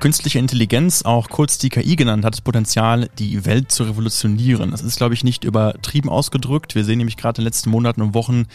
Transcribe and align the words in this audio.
künstliche 0.00 0.38
Intelligenz, 0.38 1.02
auch 1.02 1.28
kurz 1.28 1.58
die 1.58 1.68
KI 1.68 1.94
genannt, 1.94 2.24
hat 2.24 2.32
das 2.32 2.40
Potenzial, 2.40 3.10
die 3.18 3.44
Welt 3.44 3.70
zu 3.70 3.84
revolutionieren. 3.84 4.70
Das 4.70 4.80
ist, 4.80 4.96
glaube 4.96 5.12
ich, 5.12 5.24
nicht 5.24 5.44
übertrieben 5.44 6.08
ausgedrückt. 6.08 6.74
Wir 6.74 6.84
sehen 6.84 6.98
nämlich 6.98 7.18
gerade 7.18 7.38
in 7.38 7.42
den 7.42 7.48
letzten 7.48 7.68
Monaten 7.68 8.00
und 8.00 8.14
Wochen 8.14 8.46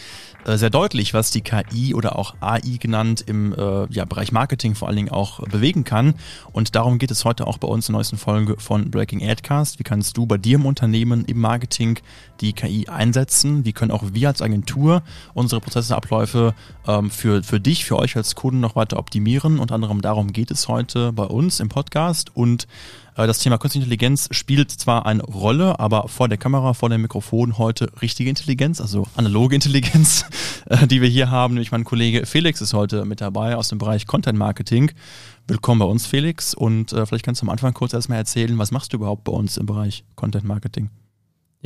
äh, 0.45 0.57
sehr 0.57 0.71
deutlich, 0.71 1.13
was 1.13 1.29
die 1.29 1.41
KI 1.41 1.93
oder 1.93 2.17
auch 2.17 2.33
AI 2.41 2.77
genannt 2.79 3.23
im 3.27 3.53
äh, 3.53 3.85
ja, 3.91 4.05
Bereich 4.05 4.31
Marketing 4.31 4.73
vor 4.73 4.87
allen 4.87 4.97
Dingen 4.97 5.09
auch 5.09 5.39
bewegen 5.47 5.83
kann. 5.83 6.15
Und 6.51 6.75
darum 6.75 6.97
geht 6.97 7.11
es 7.11 7.23
heute 7.25 7.45
auch 7.45 7.59
bei 7.59 7.67
uns 7.67 7.87
in 7.87 7.93
der 7.93 7.99
neuesten 7.99 8.17
Folge 8.17 8.55
von 8.57 8.89
Breaking 8.89 9.23
Adcast. 9.23 9.77
Wie 9.77 9.83
kannst 9.83 10.17
du 10.17 10.25
bei 10.25 10.39
dir 10.39 10.55
im 10.55 10.65
Unternehmen 10.65 11.25
im 11.25 11.39
Marketing 11.39 11.99
die 12.41 12.53
KI 12.53 12.87
einsetzen? 12.87 13.65
Wie 13.65 13.73
können 13.73 13.91
auch 13.91 14.03
wir 14.13 14.29
als 14.29 14.41
Agentur 14.41 15.03
unsere 15.35 15.61
Prozesse, 15.61 15.95
Abläufe 15.95 16.55
ähm, 16.87 17.11
für, 17.11 17.43
für 17.43 17.59
dich, 17.59 17.85
für 17.85 17.97
euch 17.97 18.17
als 18.17 18.33
Kunden 18.33 18.61
noch 18.61 18.75
weiter 18.75 18.97
optimieren? 18.97 19.59
Unter 19.59 19.75
anderem 19.75 20.01
darum 20.01 20.33
geht 20.33 20.49
es 20.49 20.67
heute 20.67 21.13
bei 21.13 21.25
uns 21.25 21.34
im 21.35 21.67
Podcast 21.67 22.33
und 22.33 22.65
äh, 23.17 23.27
das 23.27 23.39
Thema 23.39 23.57
Künstliche 23.57 23.83
Intelligenz 23.83 24.29
spielt 24.31 24.71
zwar 24.71 25.05
eine 25.05 25.21
Rolle, 25.21 25.79
aber 25.81 26.07
vor 26.07 26.29
der 26.29 26.37
Kamera, 26.37 26.73
vor 26.73 26.89
dem 26.89 27.01
Mikrofon 27.01 27.57
heute 27.57 27.91
richtige 28.01 28.29
Intelligenz, 28.29 28.79
also 28.79 29.05
analoge 29.17 29.53
Intelligenz, 29.55 30.25
äh, 30.67 30.87
die 30.87 31.01
wir 31.01 31.09
hier 31.09 31.29
haben. 31.29 31.55
Nämlich 31.55 31.73
mein 31.73 31.83
Kollege 31.83 32.25
Felix 32.25 32.61
ist 32.61 32.73
heute 32.73 33.03
mit 33.03 33.19
dabei 33.19 33.57
aus 33.57 33.67
dem 33.67 33.79
Bereich 33.79 34.07
Content 34.07 34.39
Marketing. 34.39 34.91
Willkommen 35.45 35.79
bei 35.79 35.85
uns, 35.85 36.05
Felix. 36.05 36.53
Und 36.53 36.93
äh, 36.93 37.05
vielleicht 37.05 37.25
kannst 37.25 37.41
du 37.41 37.45
am 37.45 37.49
Anfang 37.49 37.73
kurz 37.73 37.91
erstmal 37.91 38.17
erzählen, 38.17 38.57
was 38.57 38.71
machst 38.71 38.93
du 38.93 38.97
überhaupt 38.97 39.25
bei 39.25 39.33
uns 39.33 39.57
im 39.57 39.65
Bereich 39.65 40.05
Content 40.15 40.45
Marketing? 40.45 40.89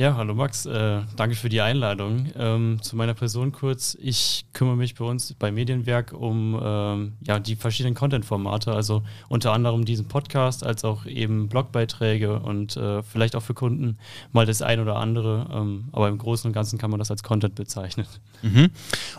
Ja, 0.00 0.16
hallo 0.16 0.34
Max, 0.34 0.64
äh, 0.64 1.02
danke 1.16 1.36
für 1.36 1.50
die 1.50 1.60
Einladung. 1.60 2.32
Ähm, 2.34 2.78
zu 2.80 2.96
meiner 2.96 3.12
Person 3.12 3.52
kurz, 3.52 3.94
ich 4.00 4.46
kümmere 4.54 4.74
mich 4.74 4.94
bei 4.94 5.04
uns 5.04 5.34
bei 5.34 5.52
Medienwerk 5.52 6.14
um 6.14 6.58
ähm, 6.58 7.12
ja, 7.20 7.38
die 7.38 7.54
verschiedenen 7.54 7.94
Content-Formate, 7.94 8.72
also 8.72 9.02
unter 9.28 9.52
anderem 9.52 9.84
diesen 9.84 10.08
Podcast, 10.08 10.64
als 10.64 10.84
auch 10.84 11.04
eben 11.04 11.50
Blogbeiträge 11.50 12.40
und 12.40 12.78
äh, 12.78 13.02
vielleicht 13.02 13.36
auch 13.36 13.42
für 13.42 13.52
Kunden 13.52 13.98
mal 14.32 14.46
das 14.46 14.62
ein 14.62 14.80
oder 14.80 14.96
andere, 14.96 15.46
ähm, 15.52 15.90
aber 15.92 16.08
im 16.08 16.16
Großen 16.16 16.48
und 16.48 16.54
Ganzen 16.54 16.78
kann 16.78 16.90
man 16.90 16.98
das 16.98 17.10
als 17.10 17.22
Content 17.22 17.54
bezeichnen. 17.54 18.06
Mhm. 18.40 18.70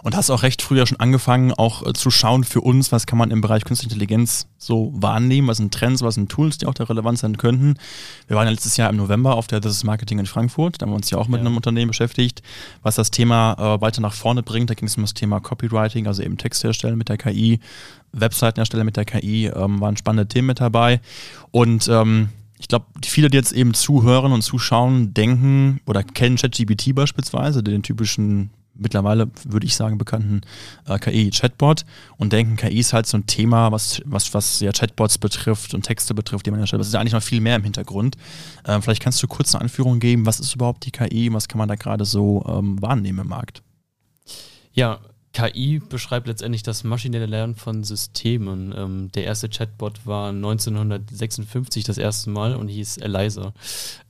Und 0.02 0.16
hast 0.16 0.32
auch 0.32 0.42
recht 0.42 0.64
früher 0.64 0.88
schon 0.88 1.00
angefangen, 1.00 1.54
auch 1.54 1.86
äh, 1.86 1.94
zu 1.94 2.10
schauen 2.10 2.44
für 2.44 2.62
uns, 2.62 2.92
was 2.92 3.06
kann 3.06 3.20
man 3.20 3.30
im 3.30 3.42
Bereich 3.42 3.66
Künstliche 3.66 3.94
Intelligenz 3.94 4.48
so 4.62 4.92
wahrnehmen, 4.96 5.48
was 5.48 5.58
sind 5.58 5.74
Trends, 5.74 6.04
was 6.04 6.16
sind 6.16 6.30
Tools, 6.30 6.60
die 6.60 6.68
auch 6.68 6.76
da 6.76 6.84
relevant 6.84 7.18
sein 7.18 7.38
könnten. 7.38 7.76
Wir 8.28 8.38
waren 8.38 8.46
ja 8.46 8.52
letztes 8.52 8.78
Jahr 8.78 8.92
im 8.92 8.96
November 8.96 9.36
auf 9.36 9.48
der 9.48 9.60
This 9.60 9.72
is 9.72 9.84
Marketing 9.84 10.20
in 10.20 10.28
Frankfurt. 10.28 10.80
Da 10.80 10.86
haben 10.86 10.92
wir 10.92 10.98
uns 10.98 11.10
ja 11.10 11.18
auch 11.18 11.28
mit 11.28 11.42
ja. 11.42 11.48
einem 11.48 11.56
Unternehmen 11.56 11.90
beschäftigt, 11.90 12.44
was 12.84 12.96
das 12.96 13.10
Thema 13.10 13.56
äh, 13.58 13.82
weiter 13.82 14.02
nach 14.02 14.14
vorne 14.14 14.44
bringt. 14.44 14.70
Da 14.70 14.76
ging 14.76 14.88
es 14.88 14.96
um 14.98 15.04
das 15.04 15.16
Thema 15.16 15.40
Copywriting, 15.40 16.06
also 16.06 16.22
eben 16.22 16.38
Text 16.38 16.64
herstellen 16.64 16.98
mit 16.98 17.10
der 17.10 17.18
KI, 17.18 17.60
Webseiten 18.12 18.60
erstellen 18.60 18.86
mit 18.86 18.98
der 18.98 19.06
KI, 19.06 19.48
ähm, 19.48 19.82
waren 19.82 19.98
spannende 19.98 20.28
Themen 20.28 20.48
mit 20.48 20.60
dabei. 20.60 21.02
Und 21.50 21.88
ähm, 21.88 22.30
ich 22.60 22.68
glaube, 22.68 22.86
viele, 23.04 23.30
die 23.30 23.38
jetzt 23.38 23.54
eben 23.54 23.74
zuhören 23.74 24.32
und 24.32 24.44
zuschauen, 24.44 25.16
denken 25.16 25.82
oder 25.88 26.04
kennen 26.04 26.36
ChatGPT 26.36 26.94
beispielsweise, 26.94 27.64
den 27.64 27.82
typischen 27.82 28.52
mittlerweile, 28.82 29.30
würde 29.46 29.66
ich 29.66 29.76
sagen, 29.76 29.98
bekannten 29.98 30.42
äh, 30.88 31.00
KI-Chatbot 31.00 31.86
und 32.18 32.34
denken, 32.34 32.56
KI 32.58 32.80
ist 32.80 32.94
halt 32.94 33.08
so 33.08 33.18
ein 33.18 33.26
Thema, 33.28 33.72
was, 33.72 34.02
was, 34.06 34.34
was 34.34 34.60
ja 34.60 34.72
Chatbots 34.72 35.18
betrifft 35.18 35.74
und 35.74 35.84
Texte 35.84 36.14
betrifft, 36.14 36.46
die 36.46 36.52
man 36.52 36.60
erstellt. 36.60 36.80
Das 36.80 36.88
ist 36.88 36.94
ja 36.94 37.00
eigentlich 37.00 37.14
noch 37.14 37.24
viel 37.24 37.42
mehr 37.42 37.56
im 37.56 37.64
Hintergrund. 37.64 38.18
Ähm, 38.66 38.82
vielleicht 38.82 39.02
kannst 39.02 39.22
du 39.24 39.28
kurz 39.28 39.54
eine 39.56 39.62
Anführung 39.62 40.00
geben, 40.00 40.26
was 40.26 40.40
ist 40.40 40.56
überhaupt 40.56 40.86
die 40.86 40.92
KI, 40.92 41.32
was 41.32 41.48
kann 41.48 41.60
man 41.60 41.70
da 41.70 41.76
gerade 41.76 42.06
so 42.06 42.44
ähm, 42.48 42.82
wahrnehmen 42.82 43.20
im 43.20 43.28
Markt? 43.28 43.62
Ja, 44.74 45.00
KI 45.34 45.80
beschreibt 45.80 46.28
letztendlich 46.28 46.64
das 46.64 46.84
maschinelle 46.84 47.26
Lernen 47.26 47.56
von 47.56 47.84
Systemen. 47.84 48.74
Ähm, 48.76 49.12
der 49.14 49.24
erste 49.24 49.50
Chatbot 49.50 50.06
war 50.06 50.30
1956 50.30 51.86
das 51.86 51.98
erste 51.98 52.30
Mal 52.30 52.56
und 52.56 52.68
hieß 52.68 52.98
Eliza. 52.98 53.54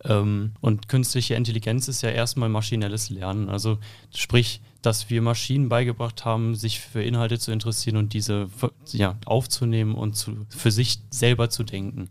Ähm, 0.04 0.54
und 0.62 0.88
künstliche 0.88 1.36
Intelligenz 1.36 1.88
ist 1.88 2.02
ja 2.02 2.09
erstmal 2.09 2.50
maschinelles 2.50 3.09
Lernen. 3.09 3.50
Also 3.50 3.78
sprich, 4.16 4.62
dass 4.81 5.09
wir 5.09 5.22
Maschinen 5.22 5.69
beigebracht 5.69 6.25
haben, 6.25 6.56
sich 6.56 6.80
für 6.80 7.03
Inhalte 7.03 7.38
zu 7.38 7.52
interessieren 7.52 7.97
und 7.97 8.14
diese 8.14 8.50
ja, 8.92 9.18
aufzunehmen 9.25 9.96
und 9.96 10.16
zu, 10.16 10.46
für 10.50 10.72
sich 10.72 11.00
selber 11.12 11.50
zu 11.50 11.64
denken. 11.64 12.09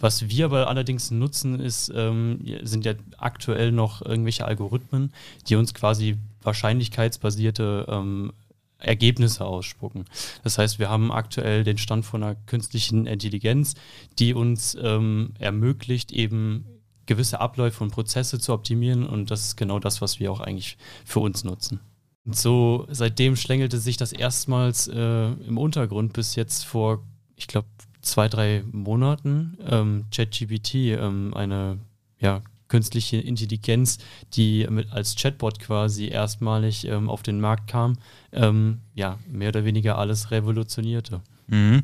Was 0.00 0.28
wir 0.28 0.46
aber 0.46 0.68
allerdings 0.68 1.10
nutzen, 1.10 1.60
ist, 1.60 1.92
ähm, 1.94 2.40
sind 2.62 2.84
ja 2.84 2.94
aktuell 3.18 3.72
noch 3.72 4.02
irgendwelche 4.02 4.46
Algorithmen, 4.46 5.12
die 5.48 5.56
uns 5.56 5.74
quasi 5.74 6.16
wahrscheinlichkeitsbasierte 6.42 7.86
ähm, 7.88 8.32
Ergebnisse 8.78 9.44
ausspucken. 9.44 10.04
Das 10.44 10.56
heißt, 10.56 10.78
wir 10.78 10.88
haben 10.88 11.10
aktuell 11.10 11.64
den 11.64 11.78
Stand 11.78 12.06
von 12.06 12.22
einer 12.22 12.36
künstlichen 12.46 13.06
Intelligenz, 13.06 13.74
die 14.18 14.34
uns 14.34 14.76
ähm, 14.80 15.34
ermöglicht, 15.38 16.12
eben 16.12 16.64
gewisse 17.06 17.40
Abläufe 17.40 17.82
und 17.82 17.90
Prozesse 17.90 18.38
zu 18.38 18.52
optimieren 18.52 19.04
und 19.04 19.30
das 19.30 19.46
ist 19.46 19.56
genau 19.56 19.80
das, 19.80 20.00
was 20.00 20.20
wir 20.20 20.30
auch 20.30 20.40
eigentlich 20.40 20.76
für 21.04 21.20
uns 21.20 21.42
nutzen. 21.42 21.80
Und 22.28 22.36
so 22.36 22.86
seitdem 22.90 23.36
schlängelte 23.36 23.78
sich 23.78 23.96
das 23.96 24.12
erstmals 24.12 24.86
äh, 24.86 25.28
im 25.32 25.56
Untergrund 25.56 26.12
bis 26.12 26.34
jetzt 26.34 26.66
vor, 26.66 27.02
ich 27.36 27.46
glaube, 27.46 27.68
zwei, 28.02 28.28
drei 28.28 28.64
Monaten 28.70 29.56
ähm, 29.66 30.04
ChatGPT, 30.14 30.74
ähm, 30.74 31.32
eine 31.32 31.78
ja, 32.20 32.42
künstliche 32.68 33.16
Intelligenz, 33.16 33.96
die 34.34 34.66
mit, 34.68 34.92
als 34.92 35.16
Chatbot 35.16 35.58
quasi 35.58 36.08
erstmalig 36.08 36.84
ähm, 36.86 37.08
auf 37.08 37.22
den 37.22 37.40
Markt 37.40 37.66
kam, 37.66 37.96
ähm, 38.32 38.82
ja, 38.94 39.18
mehr 39.26 39.48
oder 39.48 39.64
weniger 39.64 39.96
alles 39.96 40.30
revolutionierte. 40.30 41.22
Mhm. 41.48 41.82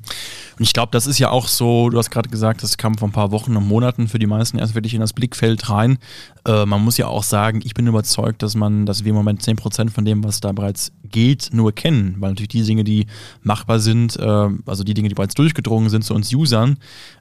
Und 0.58 0.62
ich 0.62 0.72
glaube, 0.72 0.90
das 0.92 1.06
ist 1.06 1.18
ja 1.18 1.30
auch 1.30 1.48
so, 1.48 1.88
du 1.90 1.98
hast 1.98 2.10
gerade 2.10 2.28
gesagt, 2.28 2.62
das 2.62 2.76
kam 2.76 2.96
vor 2.96 3.08
ein 3.08 3.12
paar 3.12 3.30
Wochen 3.30 3.56
und 3.56 3.66
Monaten 3.66 4.08
für 4.08 4.18
die 4.18 4.26
meisten 4.26 4.58
erst 4.58 4.74
wirklich 4.74 4.94
in 4.94 5.00
das 5.00 5.12
Blickfeld 5.12 5.68
rein. 5.70 5.98
Äh, 6.46 6.66
man 6.66 6.84
muss 6.84 6.98
ja 6.98 7.06
auch 7.06 7.22
sagen, 7.22 7.60
ich 7.64 7.74
bin 7.74 7.86
überzeugt, 7.86 8.42
dass 8.42 8.54
man, 8.54 8.84
dass 8.86 9.04
wir 9.04 9.10
im 9.10 9.16
Moment 9.16 9.42
10% 9.42 9.90
von 9.90 10.04
dem, 10.04 10.22
was 10.22 10.40
da 10.40 10.52
bereits 10.52 10.92
geht, 11.10 11.50
nur 11.52 11.72
kennen, 11.72 12.16
weil 12.18 12.30
natürlich 12.30 12.48
die 12.48 12.62
Dinge, 12.62 12.84
die 12.84 13.06
machbar 13.42 13.80
sind, 13.80 14.16
äh, 14.16 14.48
also 14.66 14.84
die 14.84 14.94
Dinge, 14.94 15.08
die 15.08 15.14
bereits 15.14 15.34
durchgedrungen 15.34 15.88
sind 15.88 16.04
zu 16.04 16.14
uns 16.14 16.32
Usern, 16.32 16.76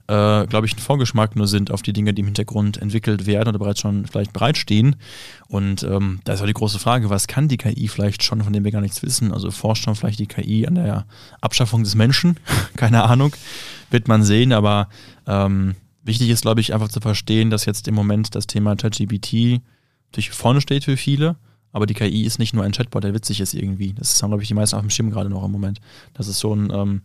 äh, 0.07 0.45
glaube 0.47 0.65
ich, 0.65 0.75
ein 0.75 0.79
Vorgeschmack 0.79 1.35
nur 1.35 1.47
sind 1.47 1.71
auf 1.71 1.81
die 1.81 1.93
Dinge, 1.93 2.13
die 2.13 2.21
im 2.21 2.27
Hintergrund 2.27 2.77
entwickelt 2.77 3.25
werden 3.25 3.49
oder 3.49 3.59
bereits 3.59 3.79
schon 3.79 4.05
vielleicht 4.05 4.33
bereitstehen. 4.33 4.97
Und 5.47 5.83
ähm, 5.83 6.19
da 6.25 6.33
ist 6.33 6.41
auch 6.41 6.45
die 6.45 6.53
große 6.53 6.79
Frage, 6.79 7.09
was 7.09 7.27
kann 7.27 7.47
die 7.47 7.57
KI 7.57 7.87
vielleicht 7.87 8.23
schon, 8.23 8.43
von 8.43 8.51
dem 8.51 8.63
wir 8.63 8.71
gar 8.71 8.81
nichts 8.81 9.01
wissen? 9.01 9.31
Also 9.31 9.49
forscht 9.51 9.85
schon 9.85 9.95
vielleicht 9.95 10.19
die 10.19 10.27
KI 10.27 10.67
an 10.67 10.75
der 10.75 11.05
Abschaffung 11.39 11.83
des 11.83 11.95
Menschen? 11.95 12.37
Keine 12.75 13.03
Ahnung, 13.03 13.33
wird 13.91 14.07
man 14.07 14.23
sehen, 14.23 14.51
aber 14.51 14.89
ähm, 15.25 15.75
wichtig 16.03 16.29
ist, 16.29 16.41
glaube 16.41 16.59
ich, 16.59 16.73
einfach 16.73 16.89
zu 16.89 16.99
verstehen, 16.99 17.49
dass 17.49 17.65
jetzt 17.65 17.87
im 17.87 17.95
Moment 17.95 18.35
das 18.35 18.47
Thema 18.47 18.75
ChatGPT 18.75 19.61
natürlich 20.11 20.31
vorne 20.31 20.59
steht 20.59 20.83
für 20.83 20.97
viele 20.97 21.37
aber 21.73 21.87
die 21.87 21.95
KI 21.95 22.23
ist 22.23 22.39
nicht 22.39 22.53
nur 22.53 22.63
ein 22.63 22.71
Chatbot, 22.71 23.03
der 23.03 23.13
witzig 23.13 23.41
ist 23.41 23.53
irgendwie. 23.53 23.93
Das 23.93 24.21
haben, 24.21 24.29
glaube 24.29 24.43
ich, 24.43 24.47
die 24.47 24.53
meisten 24.53 24.75
auf 24.75 24.81
dem 24.81 24.91
Schirm 24.91 25.09
gerade 25.09 25.29
noch 25.29 25.43
im 25.43 25.51
Moment. 25.51 25.81
Das 26.13 26.27
ist 26.27 26.39
so 26.39 26.55
ein, 26.55 26.71
ähm, 26.71 27.01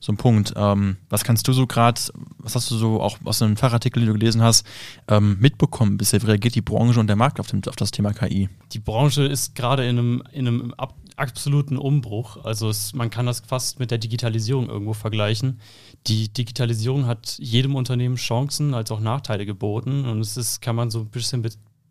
so 0.00 0.10
ein 0.10 0.16
Punkt. 0.16 0.54
Ähm, 0.56 0.96
was 1.10 1.22
kannst 1.22 1.46
du 1.46 1.52
so 1.52 1.66
gerade, 1.66 2.00
was 2.38 2.54
hast 2.54 2.70
du 2.70 2.76
so 2.76 3.00
auch 3.00 3.18
aus 3.24 3.42
einem 3.42 3.56
Fachartikel, 3.56 4.00
den 4.00 4.08
du 4.08 4.18
gelesen 4.18 4.42
hast, 4.42 4.66
ähm, 5.08 5.36
mitbekommen? 5.38 5.98
Bisher 5.98 6.26
reagiert 6.26 6.54
die 6.54 6.62
Branche 6.62 6.98
und 6.98 7.08
der 7.08 7.16
Markt 7.16 7.38
auf, 7.38 7.48
dem, 7.48 7.60
auf 7.68 7.76
das 7.76 7.90
Thema 7.90 8.14
KI? 8.14 8.48
Die 8.72 8.78
Branche 8.78 9.24
ist 9.24 9.54
gerade 9.54 9.86
in 9.86 9.98
einem, 9.98 10.22
in 10.32 10.48
einem 10.48 10.74
absoluten 11.16 11.76
Umbruch. 11.76 12.42
Also 12.44 12.70
es, 12.70 12.94
man 12.94 13.10
kann 13.10 13.26
das 13.26 13.40
fast 13.40 13.78
mit 13.78 13.90
der 13.90 13.98
Digitalisierung 13.98 14.68
irgendwo 14.68 14.94
vergleichen. 14.94 15.60
Die 16.06 16.32
Digitalisierung 16.32 17.06
hat 17.06 17.36
jedem 17.38 17.74
Unternehmen 17.74 18.16
Chancen 18.16 18.72
als 18.72 18.90
auch 18.90 19.00
Nachteile 19.00 19.44
geboten 19.44 20.04
und 20.04 20.20
es 20.20 20.36
ist, 20.36 20.60
kann 20.62 20.76
man 20.76 20.90
so 20.90 21.00
ein 21.00 21.08
bisschen 21.08 21.42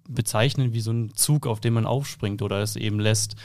bezeichnen 0.07 0.74
wie 0.74 0.81
so 0.81 0.92
ein 0.92 1.13
Zug, 1.16 1.48
auf 1.48 1.60
den 1.60 1.74
man 1.74 1.86
aufspringt 1.86 2.42
oder 2.42 2.62
es 2.62 2.75
eben 2.75 3.00
lässt. 3.00 3.36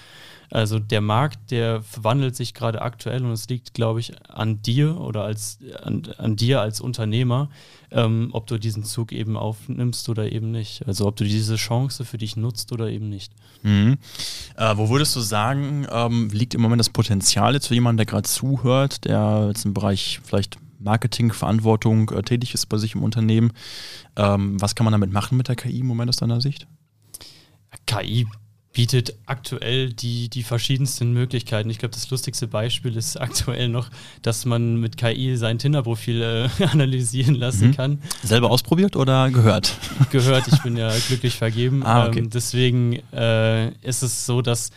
Also 0.51 0.81
der 0.81 1.01
Markt, 1.01 1.53
der 1.53 1.81
verwandelt 1.83 2.35
sich 2.35 2.55
gerade 2.55 2.83
aktuell 2.83 3.25
und 3.25 3.31
es 3.31 3.49
liegt, 3.49 3.73
glaube 3.73 4.01
ich, 4.01 4.13
an 4.29 4.61
dir 4.63 5.01
oder 5.01 5.23
als 5.23 5.61
an, 5.83 6.03
an 6.19 6.35
dir 6.35 6.61
als 6.61 6.81
Unternehmer, 6.81 7.51
ähm, 7.93 8.31
ob 8.33 8.49
du 8.49 8.59
diesen 8.59 8.83
Zug 8.83 9.13
eben 9.13 9.37
aufnimmst 9.37 10.09
oder 10.09 10.33
eben 10.33 10.51
nicht. 10.51 10.87
Also 10.89 11.07
ob 11.07 11.15
du 11.15 11.25
diese 11.25 11.55
Chance 11.55 12.05
für 12.05 12.19
dich 12.19 12.37
nutzt 12.37 12.73
oder 12.73 12.89
eben 12.89 13.09
nicht. 13.09 13.33
Mhm. 13.63 13.99
Äh, 14.57 14.77
wo 14.77 14.89
würdest 14.89 15.15
du 15.15 15.21
sagen, 15.21 15.87
ähm, 15.89 16.31
liegt 16.33 16.55
im 16.55 16.63
Moment 16.63 16.81
das 16.81 16.91
Potenzial 16.91 17.55
jetzt 17.55 17.69
für 17.69 17.75
jemanden, 17.75 17.99
der 17.99 18.07
gerade 18.07 18.29
zuhört, 18.29 19.05
der 19.05 19.47
jetzt 19.49 19.65
im 19.65 19.73
Bereich 19.73 20.21
vielleicht 20.25 20.59
Marketingverantwortung 20.81 22.11
äh, 22.11 22.23
tätig 22.23 22.55
ist 22.55 22.67
bei 22.67 22.79
sich 22.79 22.95
im 22.95 23.03
Unternehmen. 23.03 23.53
Ähm, 24.17 24.61
was 24.61 24.75
kann 24.75 24.85
man 24.85 24.93
damit 24.93 25.13
machen 25.13 25.37
mit 25.37 25.49
der 25.49 25.57
KI 25.57 25.81
im 25.81 25.87
Moment 25.87 26.09
aus 26.09 26.17
deiner 26.17 26.41
Sicht? 26.41 26.67
KI 27.87 28.27
bietet 28.73 29.17
aktuell 29.27 29.93
die, 29.93 30.29
die 30.29 30.45
verschiedensten 30.45 31.13
Möglichkeiten. 31.13 31.69
Ich 31.71 31.79
glaube, 31.79 31.95
das 31.95 32.09
lustigste 32.11 32.47
Beispiel 32.47 32.97
ist 32.97 33.17
aktuell 33.21 33.69
noch, 33.69 33.91
dass 34.23 34.45
man 34.45 34.77
mit 34.77 34.97
KI 34.97 35.37
sein 35.37 35.59
Tinder-Profil 35.59 36.23
äh, 36.23 36.65
analysieren 36.71 37.35
lassen 37.35 37.69
mhm. 37.69 37.77
kann. 37.77 38.03
Selber 38.23 38.51
ausprobiert 38.51 38.97
oder 38.97 39.31
gehört? 39.31 39.77
Gehört, 40.11 40.49
ich 40.49 40.63
bin 40.63 40.77
ja 40.77 40.93
glücklich 41.09 41.37
vergeben. 41.37 41.85
Ah, 41.85 42.07
okay. 42.07 42.21
ähm, 42.21 42.31
deswegen 42.31 43.01
äh, 43.13 43.71
ist 43.83 44.03
es 44.03 44.25
so, 44.25 44.41
dass 44.41 44.71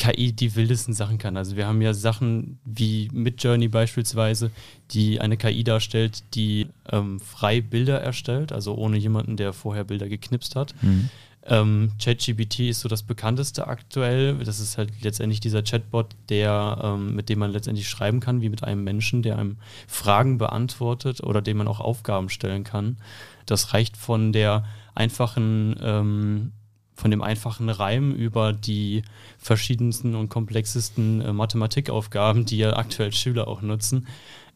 KI 0.00 0.32
die 0.32 0.56
wildesten 0.56 0.94
Sachen 0.94 1.18
kann. 1.18 1.36
Also 1.36 1.56
wir 1.56 1.66
haben 1.66 1.82
ja 1.82 1.92
Sachen 1.92 2.58
wie 2.64 3.10
Midjourney 3.12 3.68
beispielsweise, 3.68 4.50
die 4.92 5.20
eine 5.20 5.36
KI 5.36 5.62
darstellt, 5.62 6.22
die 6.32 6.68
ähm, 6.90 7.20
frei 7.20 7.60
Bilder 7.60 8.00
erstellt, 8.00 8.50
also 8.50 8.74
ohne 8.76 8.96
jemanden, 8.96 9.36
der 9.36 9.52
vorher 9.52 9.84
Bilder 9.84 10.08
geknipst 10.08 10.56
hat. 10.56 10.74
Mhm. 10.80 11.10
Ähm, 11.44 11.92
ChatGPT 12.02 12.60
ist 12.70 12.80
so 12.80 12.88
das 12.88 13.02
bekannteste 13.02 13.66
aktuell. 13.66 14.36
Das 14.42 14.58
ist 14.58 14.78
halt 14.78 14.90
letztendlich 15.02 15.40
dieser 15.40 15.62
Chatbot, 15.62 16.06
der, 16.30 16.78
ähm, 16.82 17.14
mit 17.14 17.28
dem 17.28 17.38
man 17.38 17.50
letztendlich 17.50 17.86
schreiben 17.86 18.20
kann, 18.20 18.40
wie 18.40 18.48
mit 18.48 18.64
einem 18.64 18.82
Menschen, 18.82 19.22
der 19.22 19.38
einem 19.38 19.58
Fragen 19.86 20.38
beantwortet 20.38 21.22
oder 21.22 21.42
dem 21.42 21.58
man 21.58 21.68
auch 21.68 21.80
Aufgaben 21.80 22.30
stellen 22.30 22.64
kann. 22.64 22.96
Das 23.44 23.74
reicht 23.74 23.98
von 23.98 24.32
der 24.32 24.64
einfachen 24.94 25.76
ähm, 25.82 26.52
von 27.00 27.10
dem 27.10 27.22
einfachen 27.22 27.68
Reim 27.70 28.12
über 28.12 28.52
die 28.52 29.02
verschiedensten 29.38 30.14
und 30.14 30.28
komplexesten 30.28 31.20
äh, 31.20 31.32
Mathematikaufgaben, 31.32 32.44
die 32.44 32.58
ja 32.58 32.76
aktuell 32.76 33.12
Schüler 33.12 33.48
auch 33.48 33.62
nutzen, 33.62 34.06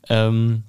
ähm, 0.09 0.65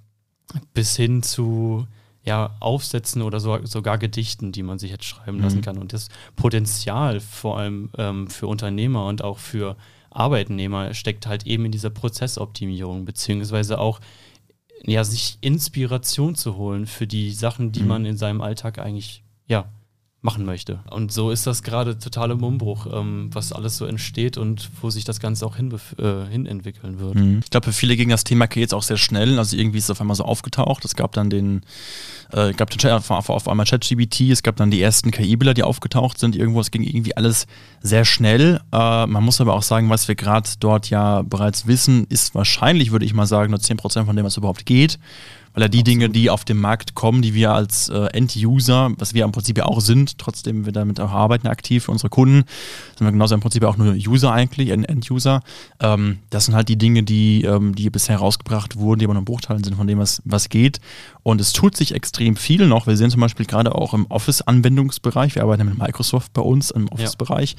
bis 0.73 0.95
hin 0.95 1.21
zu 1.21 1.85
ja, 2.23 2.55
Aufsätzen 2.59 3.21
oder 3.21 3.39
so, 3.39 3.63
sogar 3.65 3.97
Gedichten, 3.97 4.51
die 4.51 4.63
man 4.63 4.79
sich 4.79 4.89
jetzt 4.89 5.05
schreiben 5.05 5.37
mhm. 5.37 5.43
lassen 5.43 5.61
kann. 5.61 5.77
Und 5.77 5.93
das 5.93 6.09
Potenzial 6.35 7.19
vor 7.19 7.59
allem 7.59 7.89
ähm, 7.97 8.27
für 8.27 8.47
Unternehmer 8.47 9.05
und 9.05 9.21
auch 9.23 9.37
für 9.37 9.75
Arbeitnehmer 10.09 10.93
steckt 10.93 11.27
halt 11.27 11.45
eben 11.45 11.65
in 11.65 11.71
dieser 11.71 11.89
Prozessoptimierung, 11.89 13.05
beziehungsweise 13.05 13.79
auch 13.79 13.99
ja, 14.83 15.03
sich 15.03 15.37
Inspiration 15.41 16.35
zu 16.35 16.55
holen 16.55 16.87
für 16.87 17.05
die 17.05 17.31
Sachen, 17.31 17.71
die 17.71 17.81
mhm. 17.81 17.87
man 17.87 18.05
in 18.05 18.17
seinem 18.17 18.41
Alltag 18.41 18.79
eigentlich 18.79 19.23
ja, 19.47 19.65
machen 20.25 20.43
möchte. 20.43 20.79
Und 20.89 21.13
so 21.13 21.31
ist 21.31 21.47
das 21.47 21.63
gerade 21.63 21.97
total 21.97 22.31
im 22.31 22.43
Umbruch, 22.43 22.87
ähm, 22.91 23.29
was 23.31 23.53
alles 23.53 23.77
so 23.77 23.85
entsteht 23.85 24.37
und 24.37 24.69
wo 24.81 24.89
sich 24.89 25.05
das 25.05 25.21
Ganze 25.21 25.45
auch 25.45 25.55
hin, 25.55 25.73
äh, 25.97 26.25
hin 26.29 26.45
entwickeln 26.45 26.99
wird. 26.99 27.15
Mhm. 27.15 27.39
Ich 27.43 27.51
glaube, 27.51 27.67
für 27.67 27.71
viele 27.71 27.95
ging 27.95 28.09
das 28.09 28.25
Thema 28.25 28.47
jetzt 28.53 28.73
auch 28.73 28.83
sehr 28.83 28.97
schnell. 28.97 29.39
Also 29.39 29.55
irgendwie 29.55 29.77
ist 29.77 29.85
es 29.85 29.91
auf 29.91 30.01
einmal 30.01 30.15
so 30.15 30.25
aufgetaucht. 30.25 30.83
Es 30.83 30.95
gab 30.95 31.13
dann 31.13 31.29
den, 31.29 31.61
äh, 32.33 32.53
gab 32.53 32.71
den 32.71 32.79
Chat, 32.79 32.91
auf, 32.91 33.29
auf 33.29 33.47
einmal 33.47 33.65
ChatGBT, 33.65 34.31
es 34.31 34.43
gab 34.43 34.57
dann 34.57 34.71
die 34.71 34.81
ersten 34.81 35.11
KI-Bilder, 35.11 35.53
die 35.53 35.63
aufgetaucht 35.63 36.17
sind. 36.17 36.35
Irgendwo, 36.35 36.59
es 36.59 36.71
ging 36.71 36.83
irgendwie 36.83 37.15
alles 37.15 37.45
sehr 37.81 38.03
schnell. 38.03 38.59
Äh, 38.73 39.05
man 39.05 39.23
muss 39.23 39.39
aber 39.39 39.53
auch 39.53 39.63
sagen, 39.63 39.89
was 39.89 40.07
wir 40.07 40.15
gerade 40.15 40.49
dort 40.59 40.89
ja 40.89 41.21
bereits 41.21 41.67
wissen, 41.67 42.05
ist 42.09 42.35
wahrscheinlich, 42.35 42.91
würde 42.91 43.05
ich 43.05 43.13
mal 43.13 43.27
sagen, 43.27 43.51
nur 43.51 43.59
10% 43.59 44.05
von 44.05 44.15
dem, 44.15 44.25
was 44.25 44.37
überhaupt 44.37 44.65
geht 44.65 44.99
weil 45.55 45.63
ja 45.63 45.67
die 45.69 45.79
Absolut. 45.79 45.87
Dinge, 45.87 46.09
die 46.09 46.29
auf 46.29 46.45
den 46.45 46.57
Markt 46.57 46.95
kommen, 46.95 47.21
die 47.21 47.33
wir 47.33 47.53
als 47.53 47.89
äh, 47.89 48.07
End-User, 48.07 48.91
was 48.97 49.13
wir 49.13 49.23
im 49.23 49.31
Prinzip 49.31 49.57
ja 49.57 49.65
auch 49.65 49.79
sind, 49.79 50.17
trotzdem 50.17 50.65
wir 50.65 50.73
damit 50.73 50.99
auch 50.99 51.11
arbeiten 51.11 51.47
aktiv 51.47 51.85
für 51.85 51.91
unsere 51.91 52.09
Kunden, 52.09 52.43
sind 52.97 53.07
wir 53.07 53.11
genauso 53.11 53.35
im 53.35 53.41
Prinzip 53.41 53.63
auch 53.63 53.77
nur 53.77 53.93
User 53.93 54.31
eigentlich, 54.31 54.69
End-User. 54.69 55.41
Ähm, 55.79 56.19
das 56.29 56.45
sind 56.45 56.55
halt 56.55 56.67
die 56.69 56.77
Dinge, 56.77 57.03
die, 57.03 57.43
ähm, 57.43 57.73
die 57.73 57.89
bisher 57.89 58.17
rausgebracht 58.17 58.75
wurden, 58.75 58.99
die 58.99 59.05
aber 59.05 59.13
nur 59.13 59.25
Bruchteilen 59.25 59.63
sind 59.63 59.75
von 59.75 59.87
dem, 59.87 59.99
was, 59.99 60.21
was 60.25 60.49
geht. 60.49 60.81
Und 61.23 61.41
es 61.41 61.53
tut 61.53 61.75
sich 61.75 61.95
extrem 61.95 62.35
viel 62.35 62.67
noch. 62.67 62.85
Wir 62.85 62.97
sehen 62.97 63.09
zum 63.09 63.21
Beispiel 63.21 63.45
gerade 63.45 63.73
auch 63.73 63.93
im 63.93 64.05
Office-Anwendungsbereich, 64.07 65.35
wir 65.35 65.43
arbeiten 65.43 65.65
mit 65.65 65.77
Microsoft 65.77 66.33
bei 66.33 66.41
uns 66.41 66.69
im 66.69 66.87
Office-Bereich. 66.89 67.55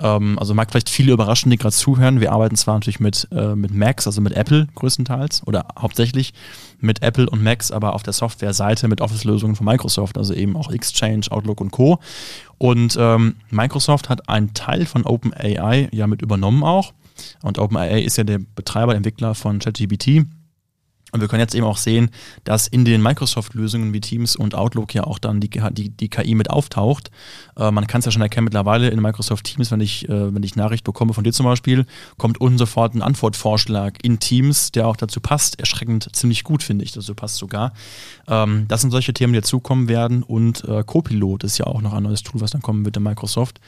Ja. 0.00 0.16
Ähm, 0.16 0.38
also 0.38 0.54
mag 0.54 0.70
vielleicht 0.70 0.90
viele 0.90 1.12
überraschen, 1.12 1.50
die 1.50 1.56
gerade 1.56 1.74
zuhören. 1.74 2.20
Wir 2.20 2.30
arbeiten 2.30 2.56
zwar 2.56 2.74
natürlich 2.74 3.00
mit, 3.00 3.26
äh, 3.32 3.54
mit 3.54 3.74
Macs, 3.74 4.06
also 4.06 4.20
mit 4.20 4.34
Apple 4.34 4.68
größtenteils 4.74 5.42
oder 5.46 5.66
hauptsächlich 5.78 6.34
mit 6.80 7.02
Apple 7.02 7.28
und 7.28 7.42
Macs, 7.42 7.70
aber 7.70 7.94
auf 7.94 8.02
der 8.02 8.12
Software-Seite 8.12 8.88
mit 8.88 9.00
Office-Lösungen 9.00 9.56
von 9.56 9.66
Microsoft, 9.66 10.16
also 10.16 10.34
eben 10.34 10.56
auch 10.56 10.70
Exchange, 10.70 11.26
Outlook 11.30 11.60
und 11.60 11.70
Co. 11.70 11.98
Und 12.58 12.96
ähm, 12.98 13.36
Microsoft 13.50 14.08
hat 14.08 14.28
einen 14.28 14.54
Teil 14.54 14.86
von 14.86 15.04
OpenAI 15.04 15.88
ja 15.92 16.06
mit 16.06 16.22
übernommen 16.22 16.62
auch. 16.62 16.92
Und 17.42 17.58
OpenAI 17.58 18.02
ist 18.02 18.16
ja 18.16 18.24
der 18.24 18.38
Betreiber, 18.38 18.94
Entwickler 18.94 19.34
von 19.34 19.58
ChatGPT. 19.58 20.26
Und 21.12 21.20
wir 21.20 21.28
können 21.28 21.40
jetzt 21.40 21.54
eben 21.54 21.66
auch 21.66 21.78
sehen, 21.78 22.10
dass 22.44 22.66
in 22.66 22.84
den 22.84 23.02
Microsoft-Lösungen 23.02 23.92
wie 23.92 24.00
Teams 24.00 24.36
und 24.36 24.54
Outlook 24.54 24.94
ja 24.94 25.04
auch 25.04 25.18
dann 25.18 25.40
die, 25.40 25.48
die, 25.48 25.88
die 25.88 26.08
KI 26.08 26.34
mit 26.34 26.50
auftaucht. 26.50 27.10
Äh, 27.56 27.70
man 27.70 27.86
kann 27.86 28.00
es 28.00 28.04
ja 28.04 28.12
schon 28.12 28.20
erkennen 28.20 28.44
mittlerweile 28.44 28.88
in 28.88 29.00
Microsoft 29.00 29.44
Teams, 29.44 29.70
wenn 29.70 29.80
ich, 29.80 30.08
äh, 30.08 30.34
wenn 30.34 30.42
ich 30.42 30.56
Nachricht 30.56 30.84
bekomme 30.84 31.14
von 31.14 31.24
dir 31.24 31.32
zum 31.32 31.46
Beispiel, 31.46 31.86
kommt 32.18 32.40
unten 32.40 32.58
sofort 32.58 32.94
ein 32.94 33.02
Antwortvorschlag 33.02 33.96
in 34.02 34.18
Teams, 34.18 34.70
der 34.72 34.86
auch 34.86 34.96
dazu 34.96 35.20
passt. 35.20 35.58
Erschreckend 35.58 36.14
ziemlich 36.14 36.44
gut, 36.44 36.62
finde 36.62 36.84
ich, 36.84 36.92
dazu 36.92 37.14
passt 37.14 37.36
sogar. 37.36 37.72
Ähm, 38.26 38.66
das 38.68 38.82
sind 38.82 38.90
solche 38.90 39.14
Themen, 39.14 39.32
die 39.32 39.40
dazukommen 39.40 39.88
werden. 39.88 40.22
Und 40.22 40.64
äh, 40.64 40.84
Copilot 40.84 41.42
ist 41.44 41.56
ja 41.56 41.66
auch 41.66 41.80
noch 41.80 41.94
ein 41.94 42.02
neues 42.02 42.22
Tool, 42.22 42.42
was 42.42 42.50
dann 42.50 42.60
kommen 42.60 42.84
wird 42.84 42.96
in 42.98 43.02
Microsoft 43.02 43.60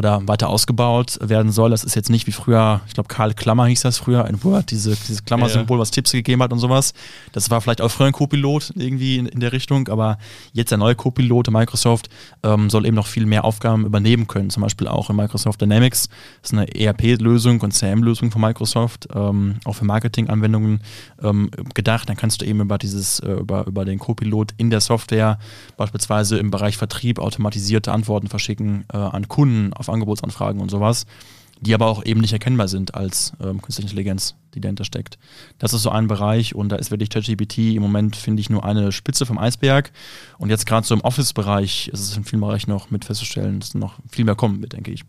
oder 0.00 0.26
weiter 0.26 0.48
ausgebaut 0.48 1.18
werden 1.20 1.52
soll. 1.52 1.70
Das 1.70 1.84
ist 1.84 1.94
jetzt 1.94 2.08
nicht 2.08 2.26
wie 2.26 2.32
früher, 2.32 2.80
ich 2.86 2.94
glaube 2.94 3.08
Karl 3.08 3.34
Klammer 3.34 3.66
hieß 3.66 3.82
das 3.82 3.98
früher, 3.98 4.26
in 4.26 4.42
Word, 4.42 4.70
diese, 4.70 4.96
dieses 4.96 5.26
Klammersymbol, 5.26 5.78
was 5.78 5.90
Tipps 5.90 6.12
gegeben 6.12 6.42
hat 6.42 6.54
und 6.54 6.58
sowas. 6.58 6.94
Das 7.32 7.50
war 7.50 7.60
vielleicht 7.60 7.82
auch 7.82 7.90
früher 7.90 8.06
ein 8.06 8.14
Co-Pilot 8.14 8.72
irgendwie 8.76 9.18
in, 9.18 9.26
in, 9.26 9.40
der 9.40 9.52
Richtung, 9.52 9.88
aber 9.88 10.16
jetzt 10.54 10.70
der 10.70 10.78
neue 10.78 10.94
Co-Pilot 10.94 11.50
Microsoft 11.50 12.08
ähm, 12.42 12.70
soll 12.70 12.86
eben 12.86 12.96
noch 12.96 13.06
viel 13.06 13.26
mehr 13.26 13.44
Aufgaben 13.44 13.84
übernehmen 13.84 14.26
können, 14.26 14.48
zum 14.48 14.62
Beispiel 14.62 14.88
auch 14.88 15.10
in 15.10 15.16
Microsoft 15.16 15.60
Dynamics. 15.60 16.08
Das 16.40 16.52
ist 16.52 16.58
eine 16.58 16.74
ERP-Lösung 16.74 17.60
und 17.60 17.72
CM-Lösung 17.72 18.30
von 18.30 18.40
Microsoft, 18.40 19.06
ähm, 19.14 19.56
auch 19.66 19.74
für 19.74 19.84
Marketing-Anwendungen 19.84 20.80
ähm, 21.22 21.50
gedacht. 21.74 22.08
Dann 22.08 22.16
kannst 22.16 22.40
du 22.40 22.46
eben 22.46 22.60
über 22.60 22.78
dieses, 22.78 23.20
äh, 23.20 23.32
über, 23.32 23.66
über 23.66 23.84
den 23.84 23.98
Co-Pilot 23.98 24.54
in 24.56 24.70
der 24.70 24.80
Software 24.80 25.38
beispielsweise 25.76 26.38
im 26.38 26.50
Bereich 26.50 26.78
Vertrieb 26.78 27.18
automatisierte 27.18 27.92
Antworten 27.92 28.28
verschicken 28.28 28.86
äh, 28.90 28.96
an 28.96 29.28
Kunden 29.28 29.74
auf 29.74 29.89
Angebotsanfragen 29.90 30.60
und 30.60 30.70
sowas, 30.70 31.06
die 31.60 31.74
aber 31.74 31.86
auch 31.86 32.04
eben 32.04 32.20
nicht 32.20 32.32
erkennbar 32.32 32.68
sind 32.68 32.94
als 32.94 33.32
ähm, 33.40 33.60
künstliche 33.60 33.90
Intelligenz, 33.90 34.34
die 34.54 34.60
dahinter 34.60 34.84
steckt. 34.84 35.18
Das 35.58 35.74
ist 35.74 35.82
so 35.82 35.90
ein 35.90 36.08
Bereich 36.08 36.54
und 36.54 36.70
da 36.70 36.76
ist 36.76 36.90
wirklich 36.90 37.10
ChatGPT 37.10 37.58
im 37.74 37.82
Moment, 37.82 38.16
finde 38.16 38.40
ich, 38.40 38.48
nur 38.48 38.64
eine 38.64 38.92
Spitze 38.92 39.26
vom 39.26 39.38
Eisberg. 39.38 39.92
Und 40.38 40.48
jetzt 40.48 40.66
gerade 40.66 40.86
so 40.86 40.94
im 40.94 41.02
Office-Bereich 41.02 41.88
ist 41.88 42.00
es 42.00 42.16
in 42.16 42.24
vielen 42.24 42.40
Bereichen 42.40 42.70
noch 42.70 42.90
mit 42.90 43.04
festzustellen, 43.04 43.60
dass 43.60 43.74
noch 43.74 43.98
viel 44.10 44.24
mehr 44.24 44.36
kommen 44.36 44.62
wird, 44.62 44.72
denke 44.72 44.90
ich. 44.90 45.04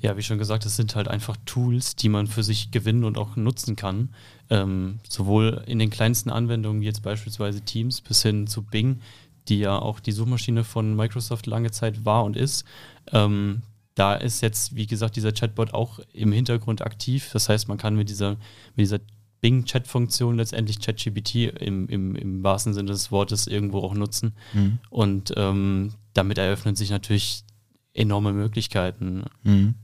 Ja, 0.00 0.16
wie 0.16 0.22
schon 0.22 0.38
gesagt, 0.38 0.66
es 0.66 0.76
sind 0.76 0.94
halt 0.96 1.08
einfach 1.08 1.36
Tools, 1.46 1.96
die 1.96 2.08
man 2.08 2.26
für 2.26 2.42
sich 2.42 2.70
gewinnen 2.70 3.04
und 3.04 3.16
auch 3.16 3.36
nutzen 3.36 3.76
kann. 3.76 4.10
Ähm, 4.50 4.98
sowohl 5.08 5.62
in 5.66 5.78
den 5.78 5.90
kleinsten 5.90 6.30
Anwendungen, 6.30 6.82
jetzt 6.82 7.02
beispielsweise 7.02 7.60
Teams, 7.60 8.00
bis 8.00 8.22
hin 8.22 8.46
zu 8.46 8.62
Bing, 8.62 9.00
die 9.48 9.58
ja 9.60 9.78
auch 9.78 10.00
die 10.00 10.12
Suchmaschine 10.12 10.64
von 10.64 10.94
Microsoft 10.94 11.46
lange 11.46 11.70
Zeit 11.70 12.04
war 12.04 12.24
und 12.24 12.36
ist. 12.36 12.64
Ähm, 13.12 13.62
da 13.94 14.14
ist 14.14 14.40
jetzt, 14.40 14.74
wie 14.74 14.86
gesagt, 14.86 15.16
dieser 15.16 15.32
Chatbot 15.32 15.72
auch 15.72 16.00
im 16.12 16.32
Hintergrund 16.32 16.82
aktiv. 16.82 17.30
Das 17.32 17.48
heißt, 17.48 17.68
man 17.68 17.78
kann 17.78 17.96
mit 17.96 18.08
dieser, 18.08 18.30
mit 18.30 18.84
dieser 18.84 18.98
Bing-Chat-Funktion 19.40 20.36
letztendlich 20.36 20.80
ChatGPT 20.80 21.34
im, 21.60 21.86
im, 21.88 22.16
im 22.16 22.42
wahrsten 22.42 22.74
Sinne 22.74 22.90
des 22.92 23.12
Wortes 23.12 23.46
irgendwo 23.46 23.80
auch 23.80 23.94
nutzen. 23.94 24.34
Mhm. 24.52 24.78
Und 24.90 25.34
ähm, 25.36 25.92
damit 26.14 26.38
eröffnen 26.38 26.76
sich 26.76 26.90
natürlich 26.90 27.44
enorme 27.92 28.32
Möglichkeiten. 28.32 29.24
Mhm. 29.42 29.74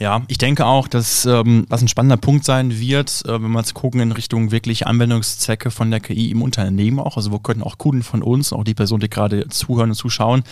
Ja, 0.00 0.22
ich 0.28 0.38
denke 0.38 0.64
auch, 0.64 0.88
dass 0.88 1.26
ähm, 1.26 1.66
was 1.68 1.82
ein 1.82 1.88
spannender 1.88 2.16
Punkt 2.16 2.46
sein 2.46 2.80
wird, 2.80 3.22
äh, 3.26 3.32
wenn 3.34 3.50
wir 3.50 3.58
jetzt 3.58 3.74
gucken 3.74 4.00
in 4.00 4.12
Richtung 4.12 4.50
wirklich 4.50 4.86
Anwendungszwecke 4.86 5.70
von 5.70 5.90
der 5.90 6.00
KI 6.00 6.30
im 6.30 6.40
Unternehmen 6.40 6.98
auch. 6.98 7.18
Also 7.18 7.32
wo 7.32 7.38
könnten 7.38 7.62
auch 7.62 7.76
Kunden 7.76 8.02
von 8.02 8.22
uns, 8.22 8.54
auch 8.54 8.64
die 8.64 8.72
Personen, 8.72 9.00
die 9.00 9.10
gerade 9.10 9.46
zuhören 9.48 9.90
und 9.90 9.96
zuschauen, 9.96 10.42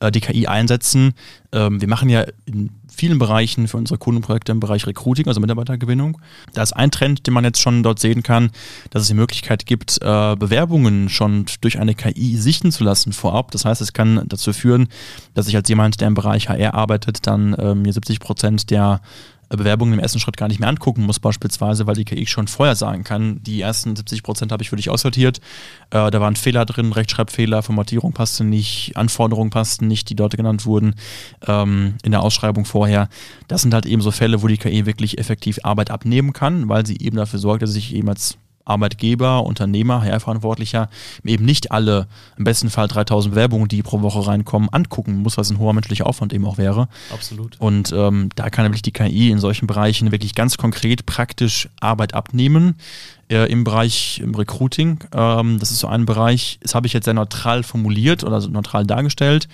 äh, 0.00 0.10
die 0.10 0.20
KI 0.20 0.46
einsetzen. 0.46 1.14
Ähm, 1.52 1.80
wir 1.80 1.88
machen 1.88 2.08
ja 2.08 2.24
in 2.44 2.70
vielen 2.92 3.18
Bereichen 3.18 3.68
für 3.68 3.76
unsere 3.76 3.98
Kundenprojekte 3.98 4.52
im 4.52 4.60
Bereich 4.60 4.86
Recruiting, 4.86 5.28
also 5.28 5.40
Mitarbeitergewinnung. 5.40 6.18
Da 6.52 6.62
ist 6.62 6.72
ein 6.72 6.90
Trend, 6.90 7.26
den 7.26 7.34
man 7.34 7.44
jetzt 7.44 7.60
schon 7.60 7.82
dort 7.82 8.00
sehen 8.00 8.22
kann, 8.22 8.50
dass 8.90 9.02
es 9.02 9.08
die 9.08 9.14
Möglichkeit 9.14 9.64
gibt, 9.64 9.98
äh, 10.02 10.36
Bewerbungen 10.36 11.08
schon 11.08 11.46
durch 11.60 11.78
eine 11.78 11.94
KI 11.94 12.36
sichten 12.36 12.72
zu 12.72 12.84
lassen 12.84 13.12
vorab. 13.12 13.50
Das 13.52 13.64
heißt, 13.64 13.80
es 13.80 13.92
kann 13.92 14.24
dazu 14.26 14.52
führen, 14.52 14.88
dass 15.34 15.48
ich 15.48 15.56
als 15.56 15.68
jemand, 15.68 16.00
der 16.00 16.08
im 16.08 16.14
Bereich 16.14 16.48
HR 16.48 16.74
arbeitet, 16.74 17.26
dann 17.26 17.54
äh, 17.54 17.74
mir 17.74 17.92
70 17.92 18.20
Prozent 18.20 18.70
der 18.70 19.00
Bewerbungen 19.56 19.94
im 19.94 20.00
ersten 20.00 20.18
Schritt 20.18 20.36
gar 20.36 20.48
nicht 20.48 20.60
mehr 20.60 20.68
angucken 20.68 21.04
muss, 21.04 21.20
beispielsweise, 21.20 21.86
weil 21.86 21.94
die 21.94 22.04
KI 22.04 22.26
schon 22.26 22.48
vorher 22.48 22.76
sagen 22.76 23.04
kann, 23.04 23.42
die 23.42 23.60
ersten 23.60 23.96
70 23.96 24.22
Prozent 24.22 24.52
habe 24.52 24.62
ich 24.62 24.70
für 24.70 24.76
dich 24.76 24.90
aussortiert. 24.90 25.38
Äh, 25.90 26.10
da 26.10 26.20
waren 26.20 26.36
Fehler 26.36 26.66
drin, 26.66 26.92
Rechtschreibfehler, 26.92 27.62
Formatierung 27.62 28.12
passte 28.12 28.44
nicht, 28.44 28.96
Anforderungen 28.96 29.50
passten 29.50 29.88
nicht, 29.88 30.10
die 30.10 30.16
dort 30.16 30.36
genannt 30.36 30.66
wurden 30.66 30.94
ähm, 31.46 31.94
in 32.02 32.12
der 32.12 32.22
Ausschreibung 32.22 32.64
vorher. 32.64 33.08
Das 33.48 33.62
sind 33.62 33.72
halt 33.72 33.86
eben 33.86 34.02
so 34.02 34.10
Fälle, 34.10 34.42
wo 34.42 34.46
die 34.48 34.58
KI 34.58 34.86
wirklich 34.86 35.18
effektiv 35.18 35.60
Arbeit 35.62 35.90
abnehmen 35.90 36.32
kann, 36.32 36.68
weil 36.68 36.86
sie 36.86 36.98
eben 36.98 37.16
dafür 37.16 37.38
sorgt, 37.38 37.62
dass 37.62 37.74
ich 37.74 37.94
eben 37.94 38.08
als 38.08 38.38
Arbeitgeber, 38.68 39.44
Unternehmer, 39.44 40.02
HR-Verantwortlicher 40.02 40.88
eben 41.24 41.44
nicht 41.44 41.72
alle, 41.72 42.06
im 42.36 42.44
besten 42.44 42.70
Fall 42.70 42.88
3000 42.88 43.34
Bewerbungen, 43.34 43.68
die 43.68 43.82
pro 43.82 44.02
Woche 44.02 44.26
reinkommen, 44.26 44.68
angucken 44.70 45.16
muss, 45.16 45.36
was 45.36 45.50
ein 45.50 45.58
hoher 45.58 45.72
menschlicher 45.72 46.06
Aufwand 46.06 46.32
eben 46.32 46.44
auch 46.44 46.58
wäre. 46.58 46.88
Absolut. 47.12 47.56
Und 47.60 47.92
ähm, 47.92 48.30
da 48.34 48.50
kann 48.50 48.64
nämlich 48.64 48.82
die 48.82 48.92
KI 48.92 49.30
in 49.30 49.38
solchen 49.38 49.66
Bereichen 49.66 50.12
wirklich 50.12 50.34
ganz 50.34 50.56
konkret 50.56 51.06
praktisch 51.06 51.68
Arbeit 51.80 52.14
abnehmen. 52.14 52.76
Äh, 53.30 53.50
Im 53.50 53.64
Bereich 53.64 54.20
im 54.24 54.34
Recruiting, 54.34 55.00
ähm, 55.12 55.58
das 55.58 55.70
ist 55.70 55.80
so 55.80 55.86
ein 55.86 56.06
Bereich, 56.06 56.58
das 56.62 56.74
habe 56.74 56.86
ich 56.86 56.94
jetzt 56.94 57.04
sehr 57.04 57.14
neutral 57.14 57.62
formuliert 57.62 58.24
oder 58.24 58.40
so 58.40 58.48
neutral 58.48 58.86
dargestellt 58.86 59.48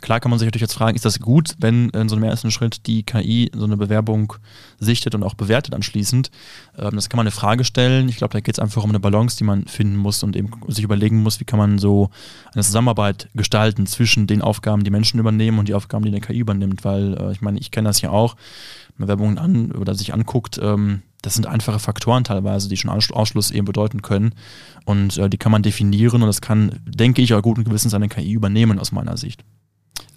Klar 0.00 0.20
kann 0.20 0.30
man 0.30 0.38
sich 0.38 0.46
natürlich 0.46 0.62
jetzt 0.62 0.74
fragen, 0.74 0.96
ist 0.96 1.04
das 1.04 1.20
gut, 1.20 1.54
wenn 1.58 1.88
in 1.90 2.08
so 2.08 2.16
einem 2.16 2.24
ersten 2.24 2.50
Schritt 2.50 2.86
die 2.86 3.04
KI 3.04 3.50
so 3.54 3.64
eine 3.64 3.76
Bewerbung 3.76 4.34
sichtet 4.78 5.14
und 5.14 5.22
auch 5.22 5.34
bewertet 5.34 5.74
anschließend? 5.74 6.30
Ähm, 6.78 6.94
das 6.94 7.08
kann 7.08 7.16
man 7.16 7.26
eine 7.26 7.30
Frage 7.30 7.64
stellen. 7.64 8.08
Ich 8.08 8.16
glaube, 8.16 8.32
da 8.32 8.40
geht 8.40 8.56
es 8.56 8.58
einfach 8.58 8.84
um 8.84 8.90
eine 8.90 9.00
Balance, 9.00 9.36
die 9.36 9.44
man 9.44 9.66
finden 9.66 9.96
muss 9.96 10.22
und 10.22 10.36
eben 10.36 10.50
sich 10.68 10.84
überlegen 10.84 11.22
muss, 11.22 11.40
wie 11.40 11.44
kann 11.44 11.58
man 11.58 11.78
so 11.78 12.10
eine 12.54 12.62
Zusammenarbeit 12.62 13.28
gestalten 13.34 13.86
zwischen 13.86 14.26
den 14.26 14.42
Aufgaben, 14.42 14.84
die 14.84 14.90
Menschen 14.90 15.20
übernehmen 15.20 15.58
und 15.58 15.68
die 15.68 15.74
Aufgaben, 15.74 16.04
die 16.04 16.10
eine 16.10 16.20
KI 16.20 16.38
übernimmt. 16.38 16.84
Weil 16.84 17.16
äh, 17.18 17.32
ich 17.32 17.40
meine, 17.40 17.58
ich 17.58 17.70
kenne 17.70 17.88
das 17.88 18.00
ja 18.00 18.10
auch, 18.10 18.36
wenn 18.96 19.06
man 19.06 19.08
Werbungen 19.08 19.38
an 19.38 19.72
oder 19.72 19.94
sich 19.94 20.12
anguckt, 20.12 20.58
ähm, 20.62 21.02
das 21.24 21.34
sind 21.34 21.46
einfache 21.46 21.78
Faktoren 21.78 22.24
teilweise, 22.24 22.68
die 22.68 22.76
schon 22.76 22.90
Ausschluss 22.90 23.50
eben 23.50 23.64
bedeuten 23.64 24.02
können. 24.02 24.34
Und 24.84 25.16
äh, 25.16 25.30
die 25.30 25.38
kann 25.38 25.52
man 25.52 25.62
definieren 25.62 26.22
und 26.22 26.28
das 26.28 26.42
kann, 26.42 26.80
denke 26.84 27.22
ich, 27.22 27.32
auch 27.32 27.42
guten 27.42 27.64
Gewissens 27.64 27.94
eine 27.94 28.08
KI 28.08 28.32
übernehmen 28.32 28.78
aus 28.78 28.92
meiner 28.92 29.16
Sicht. 29.16 29.42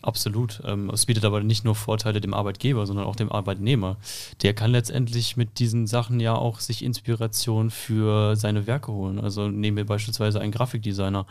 Absolut. 0.08 0.62
Ähm, 0.64 0.90
es 0.90 1.06
bietet 1.06 1.26
aber 1.26 1.44
nicht 1.44 1.66
nur 1.66 1.76
Vorteile 1.76 2.22
dem 2.22 2.34
Arbeitgeber, 2.34 2.86
sondern 2.86 3.06
auch 3.06 3.18
dem 3.18 3.30
Arbeitnehmer. 3.30 3.98
Der 4.42 4.54
kann 4.54 4.72
letztendlich 4.72 5.36
mit 5.36 5.60
diesen 5.60 5.86
Sachen 5.86 6.22
ja 6.22 6.34
auch 6.34 6.62
sich 6.62 6.82
Inspiration 6.82 7.70
für 7.70 8.38
seine 8.38 8.68
Werke 8.68 8.94
holen. 8.94 9.20
Also 9.20 9.50
nehmen 9.50 9.76
wir 9.76 9.86
beispielsweise 9.86 10.40
einen 10.40 10.54
Grafikdesigner, 10.54 11.26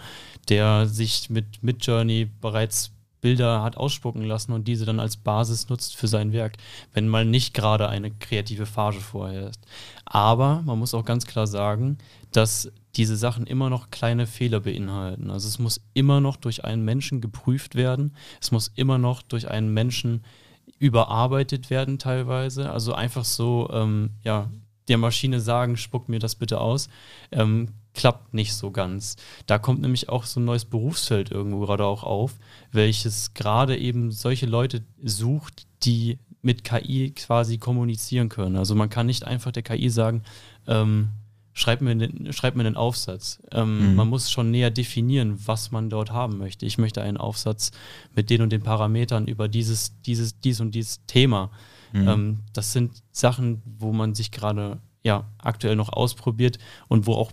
der 0.50 0.84
sich 0.84 1.30
mit 1.30 1.62
Midjourney 1.62 2.28
bereits 2.42 2.92
Bilder 3.22 3.62
hat 3.62 3.78
ausspucken 3.78 4.24
lassen 4.24 4.52
und 4.52 4.68
diese 4.68 4.84
dann 4.84 5.00
als 5.00 5.16
Basis 5.16 5.70
nutzt 5.70 5.96
für 5.96 6.06
sein 6.06 6.34
Werk, 6.34 6.58
wenn 6.92 7.08
mal 7.08 7.24
nicht 7.24 7.54
gerade 7.54 7.88
eine 7.88 8.10
kreative 8.10 8.66
Phase 8.66 9.00
vorher 9.00 9.48
ist. 9.48 9.60
Aber 10.04 10.60
man 10.66 10.78
muss 10.78 10.92
auch 10.92 11.06
ganz 11.06 11.24
klar 11.24 11.46
sagen, 11.46 11.96
dass 12.30 12.70
diese 12.96 13.16
Sachen 13.16 13.46
immer 13.46 13.70
noch 13.70 13.90
kleine 13.90 14.26
Fehler 14.26 14.60
beinhalten. 14.60 15.30
Also 15.30 15.48
es 15.48 15.58
muss 15.58 15.80
immer 15.94 16.20
noch 16.20 16.36
durch 16.36 16.64
einen 16.64 16.84
Menschen 16.84 17.20
geprüft 17.20 17.74
werden. 17.74 18.14
Es 18.40 18.50
muss 18.52 18.72
immer 18.74 18.98
noch 18.98 19.22
durch 19.22 19.48
einen 19.48 19.72
Menschen 19.72 20.24
überarbeitet 20.78 21.70
werden 21.70 21.98
teilweise. 21.98 22.70
Also 22.70 22.94
einfach 22.94 23.24
so, 23.24 23.68
ähm, 23.72 24.10
ja, 24.22 24.50
der 24.88 24.98
Maschine 24.98 25.40
sagen, 25.40 25.76
spuck 25.76 26.08
mir 26.08 26.18
das 26.18 26.36
bitte 26.36 26.60
aus, 26.60 26.88
ähm, 27.32 27.68
klappt 27.94 28.34
nicht 28.34 28.54
so 28.54 28.70
ganz. 28.70 29.16
Da 29.46 29.58
kommt 29.58 29.80
nämlich 29.80 30.08
auch 30.08 30.24
so 30.24 30.38
ein 30.38 30.44
neues 30.44 30.64
Berufsfeld 30.64 31.30
irgendwo 31.30 31.60
gerade 31.60 31.84
auch 31.84 32.04
auf, 32.04 32.34
welches 32.70 33.34
gerade 33.34 33.76
eben 33.76 34.12
solche 34.12 34.46
Leute 34.46 34.84
sucht, 35.02 35.66
die 35.82 36.18
mit 36.42 36.62
KI 36.62 37.12
quasi 37.16 37.58
kommunizieren 37.58 38.28
können. 38.28 38.56
Also 38.56 38.74
man 38.74 38.90
kann 38.90 39.06
nicht 39.06 39.24
einfach 39.24 39.50
der 39.50 39.62
KI 39.62 39.88
sagen, 39.88 40.22
ähm, 40.68 41.08
schreib 41.56 41.80
mir, 41.80 41.96
den, 41.96 42.32
schreib 42.34 42.54
mir 42.54 42.66
einen 42.66 42.76
Aufsatz. 42.76 43.42
Ähm, 43.50 43.90
mhm. 43.90 43.94
Man 43.96 44.08
muss 44.08 44.30
schon 44.30 44.50
näher 44.50 44.70
definieren, 44.70 45.38
was 45.46 45.70
man 45.70 45.88
dort 45.88 46.10
haben 46.12 46.36
möchte. 46.36 46.66
Ich 46.66 46.76
möchte 46.76 47.02
einen 47.02 47.16
Aufsatz 47.16 47.72
mit 48.14 48.28
den 48.28 48.42
und 48.42 48.50
den 48.50 48.62
Parametern 48.62 49.26
über 49.26 49.48
dieses, 49.48 50.00
dieses, 50.02 50.38
dies 50.38 50.60
und 50.60 50.74
dieses 50.74 51.04
Thema. 51.06 51.50
Mhm. 51.92 52.08
Ähm, 52.08 52.38
das 52.52 52.72
sind 52.72 53.02
Sachen, 53.10 53.62
wo 53.64 53.92
man 53.92 54.14
sich 54.14 54.30
gerade 54.30 54.80
ja, 55.02 55.24
aktuell 55.38 55.76
noch 55.76 55.88
ausprobiert 55.88 56.58
und 56.88 57.06
wo 57.06 57.14
auch 57.14 57.32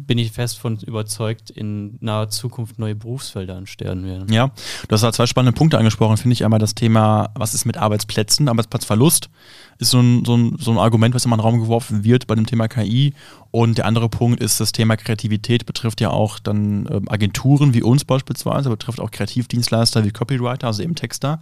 bin 0.00 0.18
ich 0.18 0.32
fest 0.32 0.58
von 0.58 0.78
überzeugt, 0.78 1.50
in 1.50 1.98
naher 2.00 2.28
Zukunft 2.28 2.78
neue 2.78 2.94
Berufsfelder 2.94 3.56
entstehen 3.56 4.04
werden. 4.04 4.32
Ja, 4.32 4.50
du 4.88 4.92
hast 4.92 5.02
da 5.02 5.12
zwei 5.12 5.26
spannende 5.26 5.56
Punkte 5.56 5.78
angesprochen, 5.78 6.16
finde 6.16 6.34
ich. 6.34 6.44
Einmal 6.44 6.58
das 6.58 6.74
Thema, 6.74 7.30
was 7.34 7.54
ist 7.54 7.64
mit 7.64 7.76
Arbeitsplätzen, 7.76 8.48
Arbeitsplatzverlust 8.48 9.30
ist 9.78 9.90
so 9.90 10.00
ein, 10.00 10.24
so, 10.24 10.36
ein, 10.36 10.56
so 10.58 10.72
ein 10.72 10.78
Argument, 10.78 11.14
was 11.14 11.24
immer 11.24 11.36
in 11.36 11.38
den 11.38 11.44
Raum 11.44 11.60
geworfen 11.60 12.02
wird 12.04 12.26
bei 12.26 12.34
dem 12.34 12.46
Thema 12.46 12.66
KI. 12.68 13.14
Und 13.50 13.78
der 13.78 13.86
andere 13.86 14.08
Punkt 14.08 14.40
ist 14.40 14.60
das 14.60 14.72
Thema 14.72 14.96
Kreativität, 14.96 15.66
betrifft 15.66 16.00
ja 16.00 16.10
auch 16.10 16.38
dann 16.38 16.86
äh, 16.86 17.00
Agenturen 17.06 17.72
wie 17.74 17.82
uns 17.82 18.04
beispielsweise, 18.04 18.68
betrifft 18.68 19.00
auch 19.00 19.10
Kreativdienstleister 19.10 20.04
wie 20.04 20.10
Copywriter, 20.10 20.66
also 20.66 20.82
eben 20.82 20.96
Texter. 20.96 21.40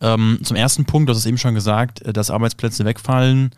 Ähm, 0.00 0.40
zum 0.42 0.56
ersten 0.56 0.84
Punkt, 0.84 1.08
du 1.08 1.12
hast 1.12 1.18
es 1.18 1.26
eben 1.26 1.38
schon 1.38 1.54
gesagt, 1.54 2.02
äh, 2.02 2.12
dass 2.12 2.30
Arbeitsplätze 2.30 2.84
wegfallen 2.84 3.50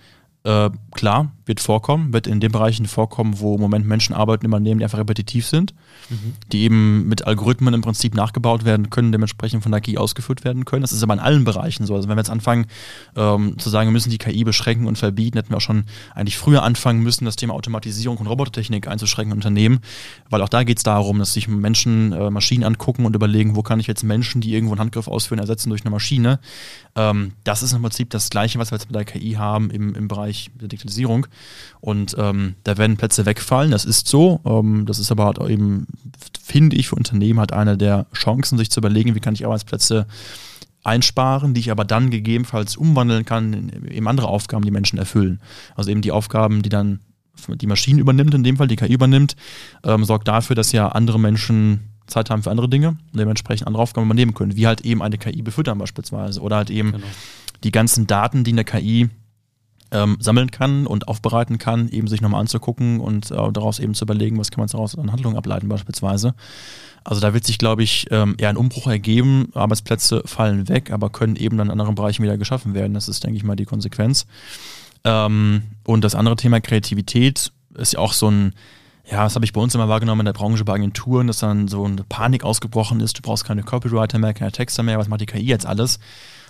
äh, 0.44 0.70
klar, 0.92 1.30
wird 1.46 1.61
vorkommen, 1.61 2.12
wird 2.12 2.26
in 2.26 2.40
den 2.40 2.52
Bereichen 2.52 2.87
vorkommen, 2.87 3.38
wo 3.38 3.54
im 3.54 3.61
Moment 3.61 3.87
Menschen 3.87 4.14
arbeiten 4.14 4.46
übernehmen, 4.46 4.78
die 4.78 4.84
einfach 4.84 4.99
repetitiv 4.99 5.46
sind, 5.46 5.75
mhm. 6.08 6.34
die 6.50 6.62
eben 6.62 7.08
mit 7.08 7.26
Algorithmen 7.26 7.75
im 7.75 7.80
Prinzip 7.80 8.14
nachgebaut 8.14 8.64
werden 8.64 8.90
können, 8.90 9.12
dementsprechend 9.12 9.62
von 9.62 9.72
der 9.72 9.80
KI 9.80 9.99
ausgeführt 9.99 10.44
werden 10.44 10.64
können. 10.64 10.82
Das 10.82 10.92
ist 10.92 11.02
aber 11.02 11.14
in 11.14 11.20
allen 11.20 11.44
Bereichen 11.44 11.87
so. 11.87 11.94
Also 11.94 12.08
wenn 12.08 12.16
wir 12.16 12.20
jetzt 12.20 12.30
anfangen 12.30 12.66
ähm, 13.16 13.58
zu 13.58 13.70
sagen, 13.70 13.88
wir 13.88 13.92
müssen 13.92 14.11
die 14.11 14.18
KI 14.18 14.44
beschränken 14.44 14.87
und 14.87 14.99
verbieten, 14.99 15.38
hätten 15.38 15.50
wir 15.50 15.56
auch 15.56 15.62
schon 15.62 15.84
eigentlich 16.14 16.38
früher 16.38 16.62
anfangen 16.62 17.02
müssen, 17.02 17.25
das 17.25 17.37
Thema 17.37 17.54
Automatisierung 17.54 18.16
und 18.18 18.26
Robotertechnik 18.26 18.88
einzuschränken 18.88 19.32
in 19.32 19.38
Unternehmen, 19.38 19.80
weil 20.30 20.42
auch 20.42 20.49
da 20.49 20.64
geht 20.64 20.78
es 20.78 20.82
darum, 20.82 21.18
dass 21.18 21.34
sich 21.34 21.49
Menschen 21.49 22.12
äh, 22.12 22.30
Maschinen 22.30 22.64
angucken 22.64 23.04
und 23.04 23.14
überlegen, 23.14 23.56
wo 23.56 23.62
kann 23.62 23.80
ich 23.80 23.87
jetzt 23.87 24.02
Menschen, 24.02 24.40
die 24.40 24.54
irgendwo 24.54 24.75
einen 24.75 24.80
Handgriff 24.80 25.08
ausführen, 25.08 25.38
ersetzen 25.38 25.70
durch 25.70 25.82
eine 25.82 25.90
Maschine. 25.90 26.40
Ähm, 26.94 27.32
das 27.44 27.62
ist 27.62 27.72
im 27.72 27.82
Prinzip 27.82 28.11
das 28.11 28.30
Gleiche, 28.30 28.58
was 28.58 28.70
wir 28.70 28.78
jetzt 28.78 28.87
mit 28.87 28.96
der 28.96 29.04
KI 29.04 29.32
haben 29.32 29.70
im, 29.70 29.94
im 29.94 30.08
Bereich 30.08 30.32
der 30.55 30.69
Digitalisierung. 30.69 31.27
Und 31.81 32.15
ähm, 32.19 32.55
da 32.65 32.79
werden 32.79 32.97
Plätze 32.97 33.27
wegfallen, 33.27 33.71
das 33.71 33.85
ist 33.85 34.09
so. 34.09 34.41
Ähm, 34.45 34.87
das 34.87 34.99
ist 34.99 35.11
aber 35.11 35.27
halt 35.27 35.39
eben, 35.39 35.87
finde 36.43 36.77
ich, 36.77 36.89
für 36.89 36.97
Unternehmen 36.97 37.39
halt 37.39 37.53
eine 37.53 37.77
der 37.77 38.07
Chancen, 38.15 38.59
sich 38.59 38.71
zu 38.71 38.81
überlegen, 38.81 39.15
wie 39.15 39.21
kann 39.21 39.35
ich 39.35 39.45
Arbeitsplätze 39.45 40.07
einsparen, 40.85 41.55
die 41.55 41.61
ich 41.61 41.71
aber 41.71 41.85
dann 41.85 42.11
gegebenenfalls 42.11 42.77
umwandeln 42.77 43.25
kann 43.25 43.53
in 43.53 43.89
eben 43.89 44.09
andere 44.09 44.29
Aufgaben, 44.29 44.65
die 44.65 44.71
Menschen 44.71 44.99
erfüllen. 44.99 45.41
Also 45.77 45.91
eben 45.91 46.03
die 46.03 46.12
Aufgaben, 46.12 46.62
die 46.62 46.69
dann 46.69 47.01
die 47.49 47.67
Maschine 47.67 48.01
übernimmt, 48.01 48.35
in 48.35 48.45
dem 48.45 48.57
Fall 48.57 48.69
die 48.69 48.77
KI 48.77 48.93
übernimmt, 48.93 49.37
ähm, 49.85 50.05
sorgt 50.05 50.29
dafür, 50.29 50.55
dass 50.57 50.73
ja 50.73 50.89
andere 50.89 51.19
Menschen 51.19 51.93
Zeit 52.07 52.31
haben 52.31 52.43
für 52.43 52.51
andere 52.51 52.69
Dinge 52.69 52.89
und 52.89 53.19
dementsprechend 53.19 53.67
andere 53.67 53.83
Aufgaben 53.83 54.07
übernehmen 54.07 54.35
können, 54.35 54.57
wie 54.57 54.67
halt 54.67 54.83
eben 54.83 55.03
eine 55.03 55.19
KI 55.19 55.43
befüttern 55.43 55.79
beispielsweise 55.79 56.41
oder 56.41 56.57
halt 56.57 56.71
eben 56.71 56.93
genau. 56.93 57.07
die 57.65 57.73
ganzen 57.73 58.07
Daten, 58.07 58.45
die 58.45 58.53
eine 58.53 58.65
KI 58.65 59.09
ähm, 59.92 60.16
sammeln 60.18 60.50
kann 60.50 60.87
und 60.87 61.06
aufbereiten 61.06 61.58
kann, 61.58 61.88
eben 61.90 62.08
sich 62.08 62.20
nochmal 62.20 62.40
anzugucken 62.40 62.99
und 62.99 63.30
äh, 63.30 63.52
daraus 63.52 63.78
eben 63.78 63.94
zu 63.94 64.04
überlegen, 64.04 64.38
was 64.38 64.50
kann 64.50 64.61
man 64.61 64.68
daraus 64.68 64.99
an 64.99 65.12
Handlungen 65.12 65.37
ableiten 65.37 65.68
beispielsweise. 65.68 66.34
Also 67.04 67.20
da 67.20 67.34
wird 67.34 67.44
sich, 67.44 67.58
glaube 67.58 67.82
ich, 67.82 68.06
ähm, 68.11 68.34
eher 68.38 68.49
ein 68.49 68.56
Umbruch 68.56 68.87
ergeben. 68.87 69.50
Arbeitsplätze 69.54 70.22
fallen 70.25 70.68
weg, 70.68 70.90
aber 70.90 71.11
können 71.11 71.37
eben 71.37 71.58
dann 71.58 71.68
in 71.68 71.72
anderen 71.72 71.94
Bereichen 71.94 72.22
wieder 72.22 72.38
geschaffen 72.38 72.75
werden. 72.75 72.94
Das 72.94 73.08
ist, 73.08 73.25
denke 73.25 73.37
ich 73.37 73.44
mal, 73.44 73.56
die 73.56 73.64
Konsequenz. 73.64 74.26
Ähm, 75.04 75.62
und 75.84 76.04
das 76.04 76.14
andere 76.14 76.37
Thema 76.37 76.61
Kreativität 76.61 77.52
ist 77.75 77.92
ja 77.94 77.99
auch 77.99 78.12
so 78.12 78.30
ein, 78.30 78.54
ja, 79.11 79.25
das 79.25 79.34
habe 79.34 79.44
ich 79.44 79.52
bei 79.52 79.61
uns 79.61 79.75
immer 79.75 79.88
wahrgenommen 79.88 80.20
in 80.20 80.26
der 80.26 80.32
Branche 80.32 80.64
bei 80.64 80.75
Agenturen, 80.75 81.26
dass 81.26 81.40
dann 81.40 81.66
so 81.66 81.84
eine 81.84 82.04
Panik 82.04 82.44
ausgebrochen 82.44 83.00
ist. 83.00 83.18
Du 83.18 83.22
brauchst 83.22 83.44
keine 83.44 83.62
Copywriter 83.62 84.18
mehr, 84.18 84.32
keine 84.32 84.52
Texter 84.52 84.82
mehr, 84.84 84.99
was 84.99 85.08
macht 85.08 85.20
die 85.20 85.26
KI 85.26 85.44
jetzt 85.44 85.66
alles? 85.66 85.99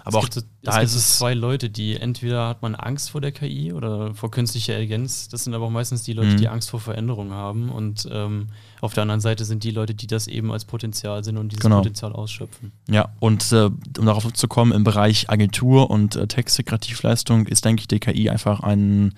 Aber 0.04 0.18
es 0.18 0.25
auch 0.25 0.32
so, 0.32 0.40
da 0.62 0.80
ist 0.80 0.94
es 0.94 1.18
zwei 1.18 1.35
Leute, 1.35 1.71
die 1.71 1.97
entweder 1.97 2.49
hat 2.49 2.62
man 2.62 2.75
Angst 2.75 3.11
vor 3.11 3.21
der 3.21 3.32
KI 3.32 3.73
oder 3.73 4.14
vor 4.14 4.30
künstlicher 4.30 4.75
Intelligenz. 4.75 5.28
Das 5.28 5.44
sind 5.44 5.54
aber 5.54 5.66
auch 5.66 5.71
meistens 5.71 6.02
die 6.02 6.12
Leute, 6.12 6.32
mhm. 6.32 6.37
die 6.38 6.49
Angst 6.49 6.71
vor 6.71 6.80
Veränderungen 6.80 7.32
haben. 7.32 7.71
Und 7.71 8.09
ähm, 8.11 8.49
auf 8.80 8.94
der 8.94 9.02
anderen 9.02 9.21
Seite 9.21 9.44
sind 9.44 9.64
die 9.64 9.71
Leute, 9.71 9.94
die 9.94 10.06
das 10.06 10.26
eben 10.26 10.52
als 10.52 10.64
Potenzial 10.64 11.23
sind 11.25 11.37
und 11.37 11.52
dieses 11.52 11.62
genau. 11.62 11.78
Potenzial 11.78 12.12
ausschöpfen. 12.12 12.73
Ja, 12.88 13.11
und 13.21 13.52
äh, 13.52 13.71
um 13.99 14.06
darauf 14.06 14.32
zu 14.32 14.49
kommen, 14.49 14.73
im 14.73 14.85
Bereich 14.85 15.30
Agentur 15.30 15.90
und 15.90 16.16
äh, 16.16 16.26
Texte, 16.26 16.64
Kreativleistung 16.64 17.47
ist, 17.47 17.64
denke 17.64 17.80
ich, 17.80 17.88
die 17.88 18.00
KI 18.00 18.28
einfach 18.28 18.61
ein 18.61 19.14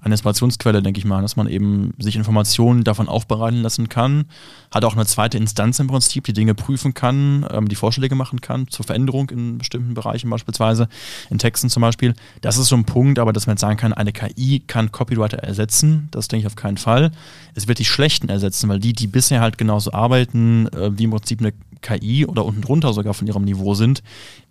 eine 0.00 0.14
Inspirationsquelle, 0.14 0.82
denke 0.82 0.98
ich 0.98 1.04
mal, 1.04 1.22
dass 1.22 1.36
man 1.36 1.48
eben 1.48 1.92
sich 1.98 2.16
Informationen 2.16 2.84
davon 2.84 3.08
aufbereiten 3.08 3.62
lassen 3.62 3.88
kann. 3.88 4.26
Hat 4.70 4.84
auch 4.84 4.94
eine 4.94 5.06
zweite 5.06 5.36
Instanz 5.38 5.78
im 5.78 5.88
Prinzip, 5.88 6.24
die 6.24 6.32
Dinge 6.32 6.54
prüfen 6.54 6.94
kann, 6.94 7.46
ähm, 7.50 7.68
die 7.68 7.74
Vorschläge 7.74 8.14
machen 8.14 8.40
kann 8.40 8.68
zur 8.68 8.84
Veränderung 8.84 9.30
in 9.30 9.58
bestimmten 9.58 9.94
Bereichen, 9.94 10.30
beispielsweise 10.30 10.88
in 11.30 11.38
Texten 11.38 11.68
zum 11.68 11.80
Beispiel. 11.80 12.14
Das 12.40 12.58
ist 12.58 12.68
so 12.68 12.76
ein 12.76 12.84
Punkt, 12.84 13.18
aber 13.18 13.32
dass 13.32 13.46
man 13.46 13.54
jetzt 13.54 13.60
sagen 13.60 13.76
kann, 13.76 13.92
eine 13.92 14.12
KI 14.12 14.60
kann 14.66 14.92
Copywriter 14.92 15.38
ersetzen, 15.38 16.08
das 16.10 16.28
denke 16.28 16.42
ich 16.42 16.46
auf 16.46 16.56
keinen 16.56 16.78
Fall. 16.78 17.10
Es 17.54 17.66
wird 17.66 17.78
die 17.78 17.84
Schlechten 17.84 18.28
ersetzen, 18.28 18.68
weil 18.68 18.78
die, 18.78 18.92
die 18.92 19.06
bisher 19.06 19.40
halt 19.40 19.58
genauso 19.58 19.92
arbeiten, 19.92 20.68
äh, 20.68 20.96
wie 20.96 21.04
im 21.04 21.10
Prinzip 21.10 21.40
eine 21.40 21.52
KI 21.80 22.26
oder 22.26 22.44
unten 22.44 22.62
drunter 22.62 22.92
sogar 22.92 23.14
von 23.14 23.26
ihrem 23.26 23.44
Niveau 23.44 23.74
sind, 23.74 24.02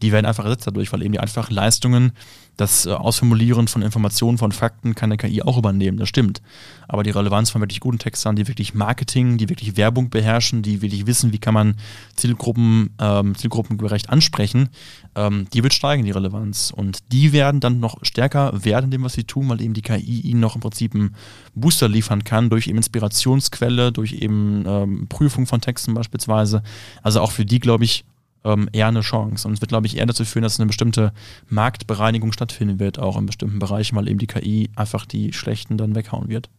die 0.01 0.12
werden 0.12 0.25
einfach 0.25 0.46
ersetzt 0.46 0.68
dadurch, 0.68 0.92
weil 0.94 1.01
eben 1.01 1.12
die 1.12 1.20
einfachen 1.20 1.54
Leistungen 1.54 2.13
das 2.57 2.85
äh, 2.85 2.91
Ausformulieren 2.91 3.67
von 3.67 3.81
Informationen, 3.81 4.37
von 4.37 4.51
Fakten 4.51 4.95
kann 4.95 5.11
eine 5.11 5.17
KI 5.17 5.41
auch 5.43 5.57
übernehmen, 5.57 5.97
das 5.97 6.09
stimmt. 6.09 6.41
Aber 6.87 7.03
die 7.03 7.11
Relevanz 7.11 7.51
von 7.51 7.61
wirklich 7.61 7.79
guten 7.79 7.99
Textern, 7.99 8.35
die 8.35 8.47
wirklich 8.47 8.73
Marketing, 8.73 9.37
die 9.37 9.47
wirklich 9.49 9.77
Werbung 9.77 10.09
beherrschen, 10.09 10.63
die 10.63 10.81
wirklich 10.81 11.05
wissen, 11.05 11.31
wie 11.31 11.37
kann 11.37 11.53
man 11.53 11.75
Zielgruppen, 12.15 12.89
ähm, 12.99 13.35
zielgruppengerecht 13.35 14.09
ansprechen, 14.09 14.69
ähm, 15.15 15.47
die 15.53 15.63
wird 15.63 15.73
steigen, 15.73 16.03
die 16.03 16.11
Relevanz. 16.11 16.71
Und 16.75 16.99
die 17.11 17.31
werden 17.31 17.59
dann 17.59 17.79
noch 17.79 17.97
stärker 18.01 18.65
werden 18.65 18.85
in 18.85 18.91
dem, 18.91 19.03
was 19.03 19.13
sie 19.13 19.23
tun, 19.23 19.47
weil 19.49 19.61
eben 19.61 19.73
die 19.73 19.81
KI 19.81 20.21
ihnen 20.21 20.39
noch 20.39 20.55
im 20.55 20.61
Prinzip 20.61 20.95
einen 20.95 21.15
Booster 21.53 21.87
liefern 21.87 22.23
kann, 22.23 22.49
durch 22.49 22.67
eben 22.67 22.77
Inspirationsquelle, 22.77 23.91
durch 23.91 24.13
eben 24.13 24.63
ähm, 24.65 25.07
Prüfung 25.07 25.45
von 25.45 25.61
Texten 25.61 25.93
beispielsweise. 25.93 26.63
Also 27.03 27.21
auch 27.21 27.31
für 27.31 27.45
die, 27.45 27.59
glaube 27.59 27.83
ich, 27.83 28.03
ähm, 28.48 28.70
eher 28.72 28.88
eine 28.88 29.01
Chance. 29.01 29.48
Und 29.48 29.54
es 29.54 29.62
wird, 29.62 29.70
glaube 29.70 29.88
ich, 29.88 29.98
eher 29.98 30.06
dazu 30.06 30.25
führen, 30.25 30.44
dass 30.44 30.60
eine 30.60 30.68
bestimmte 30.68 31.13
Marktbereinigung 31.50 32.32
stattfinden 32.32 32.80
wird, 32.80 32.98
auch 32.98 33.18
in 33.18 33.25
bestimmten 33.25 33.60
Bereichen, 33.60 33.96
weil 33.96 34.08
eben 34.08 34.20
die 34.20 34.27
KI 34.27 34.70
einfach 34.75 35.06
die 35.06 35.34
Schlechten 35.34 35.77
dann 35.77 35.96
weghauen 35.96 36.30
wird. 36.30 36.50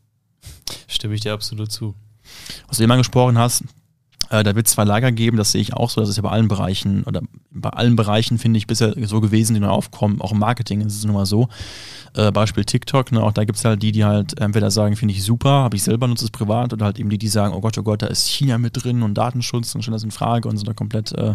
Stimme 0.86 1.14
ich 1.14 1.22
dir 1.22 1.32
absolut 1.32 1.72
zu. 1.72 1.94
Was 2.68 2.76
du 2.76 2.82
eben 2.82 2.92
angesprochen 2.92 3.38
hast, 3.38 3.64
da 4.30 4.54
wird 4.54 4.66
es 4.66 4.74
zwei 4.74 4.84
Lager 4.84 5.10
geben, 5.10 5.36
das 5.36 5.52
sehe 5.52 5.60
ich 5.60 5.74
auch 5.74 5.88
so. 5.88 6.00
Das 6.00 6.10
ist 6.10 6.16
ja 6.16 6.22
bei 6.22 6.30
allen 6.30 6.48
Bereichen 6.48 7.02
oder 7.04 7.22
bei 7.50 7.70
allen 7.70 7.96
Bereichen, 7.96 8.38
finde 8.38 8.58
ich, 8.58 8.66
bisher 8.66 8.94
so 9.06 9.20
gewesen, 9.20 9.54
die 9.54 9.60
neu 9.60 9.68
aufkommen. 9.68 10.20
Auch 10.20 10.32
im 10.32 10.38
Marketing 10.38 10.82
ist 10.82 10.96
es 10.96 11.04
nun 11.04 11.14
mal 11.14 11.26
so. 11.26 11.48
Äh, 12.14 12.30
Beispiel 12.30 12.64
TikTok, 12.64 13.12
ne, 13.12 13.22
auch 13.22 13.32
da 13.32 13.44
gibt 13.44 13.58
es 13.58 13.64
halt 13.64 13.82
die, 13.82 13.92
die 13.92 14.04
halt 14.04 14.38
entweder 14.40 14.70
sagen, 14.70 14.96
finde 14.96 15.14
ich 15.14 15.24
super, 15.24 15.50
habe 15.50 15.76
ich 15.76 15.82
selber, 15.82 16.06
nutze 16.08 16.24
es 16.24 16.30
privat, 16.30 16.72
oder 16.72 16.86
halt 16.86 16.98
eben 16.98 17.10
die, 17.10 17.18
die 17.18 17.28
sagen, 17.28 17.54
oh 17.54 17.60
Gott, 17.60 17.78
oh 17.78 17.82
Gott, 17.82 18.02
da 18.02 18.06
ist 18.06 18.26
China 18.28 18.58
mit 18.58 18.82
drin 18.82 19.02
und 19.02 19.14
Datenschutz 19.14 19.74
und 19.74 19.82
schon 19.82 19.92
das 19.92 20.04
in 20.04 20.10
Frage 20.10 20.48
und 20.48 20.56
sind 20.56 20.68
da 20.68 20.74
komplett 20.74 21.12
äh, 21.12 21.34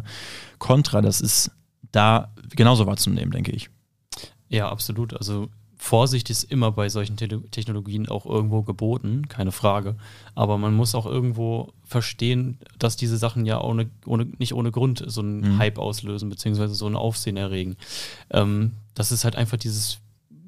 kontra. 0.60 1.02
Das 1.02 1.22
ist 1.22 1.52
da 1.92 2.34
genauso 2.56 2.86
wahrzunehmen, 2.86 3.32
denke 3.32 3.52
ich. 3.52 3.70
Ja, 4.50 4.70
absolut. 4.70 5.16
Also 5.16 5.50
Vorsicht 5.84 6.30
ist 6.30 6.46
immer 6.46 6.72
bei 6.72 6.88
solchen 6.88 7.18
Te 7.18 7.28
Technologien 7.52 8.08
auch 8.08 8.26
irgendwo 8.26 8.62
geboten, 8.62 9.28
keine 9.28 9.52
Frage. 9.52 9.98
Aber 10.34 10.58
man 10.58 10.74
muss 10.74 10.96
auch 10.96 11.06
irgendwo 11.06 11.74
verstehen, 11.84 12.58
dass 12.80 12.96
diese 12.96 13.18
Sachen 13.18 13.46
ja 13.46 13.60
ohne, 13.60 13.90
ohne, 14.06 14.24
nicht 14.38 14.54
ohne 14.54 14.72
Grund 14.72 15.04
so 15.06 15.20
einen 15.20 15.42
mhm. 15.42 15.58
Hype 15.58 15.78
auslösen, 15.78 16.30
beziehungsweise 16.30 16.74
so 16.74 16.88
ein 16.88 16.96
Aufsehen 16.96 17.36
erregen. 17.36 17.76
Ähm, 18.30 18.72
das 18.96 19.12
ist 19.12 19.26
halt 19.26 19.36
einfach 19.36 19.58
dieses, 19.58 19.98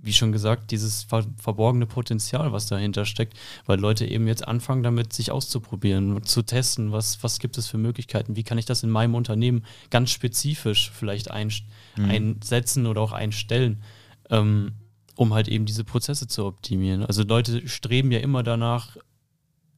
wie 0.01 0.13
schon 0.13 0.31
gesagt, 0.31 0.71
dieses 0.71 1.03
ver 1.03 1.25
verborgene 1.35 1.85
Potenzial, 1.85 2.53
was 2.53 2.67
dahinter 2.67 3.03
steckt, 3.03 3.33
weil 3.65 3.77
Leute 3.77 4.05
eben 4.05 4.27
jetzt 4.29 4.47
anfangen 4.47 4.83
damit, 4.83 5.11
sich 5.11 5.31
auszuprobieren, 5.31 6.23
zu 6.23 6.43
testen, 6.43 6.93
was, 6.93 7.21
was 7.23 7.39
gibt 7.39 7.57
es 7.57 7.67
für 7.67 7.77
Möglichkeiten, 7.77 8.37
wie 8.37 8.43
kann 8.43 8.57
ich 8.57 8.65
das 8.65 8.83
in 8.83 8.89
meinem 8.89 9.15
Unternehmen 9.15 9.65
ganz 9.89 10.11
spezifisch 10.11 10.91
vielleicht 10.91 11.29
ein, 11.29 11.51
mhm. 11.97 12.05
einsetzen 12.05 12.85
oder 12.85 13.01
auch 13.01 13.11
einstellen. 13.11 13.83
Ähm, 14.29 14.71
um 15.15 15.33
halt 15.33 15.47
eben 15.47 15.65
diese 15.65 15.83
Prozesse 15.83 16.27
zu 16.27 16.45
optimieren. 16.45 17.05
Also 17.05 17.23
Leute 17.23 17.67
streben 17.67 18.11
ja 18.11 18.19
immer 18.19 18.43
danach, 18.43 18.97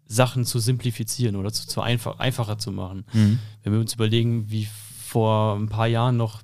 Sachen 0.10 0.46
zu 0.46 0.60
simplifizieren 0.60 1.36
oder 1.36 1.52
zu, 1.52 1.68
zu 1.68 1.82
einfach, 1.82 2.20
einfacher 2.20 2.58
zu 2.58 2.72
machen. 2.72 3.06
Mhm. 3.14 3.40
Wenn 3.64 3.74
wir 3.74 3.80
uns 3.80 3.94
überlegen, 3.94 4.50
wie 4.50 4.68
vor 5.06 5.58
ein 5.58 5.68
paar 5.68 5.88
Jahren 5.88 6.18
noch 6.18 6.42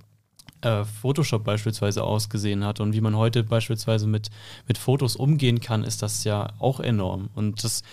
äh, 0.62 0.84
Photoshop 0.84 1.44
beispielsweise 1.44 2.04
ausgesehen 2.04 2.64
hat 2.64 2.80
und 2.80 2.94
wie 2.94 3.02
man 3.02 3.16
heute 3.16 3.44
beispielsweise 3.44 4.08
mit, 4.08 4.30
mit 4.68 4.78
Fotos 4.78 5.16
umgehen 5.16 5.62
kann, 5.62 5.84
ist 5.84 6.02
das 6.02 6.24
ja 6.24 6.54
auch 6.60 6.80
enorm. 6.80 7.30
Und 7.36 7.64
das 7.64 7.84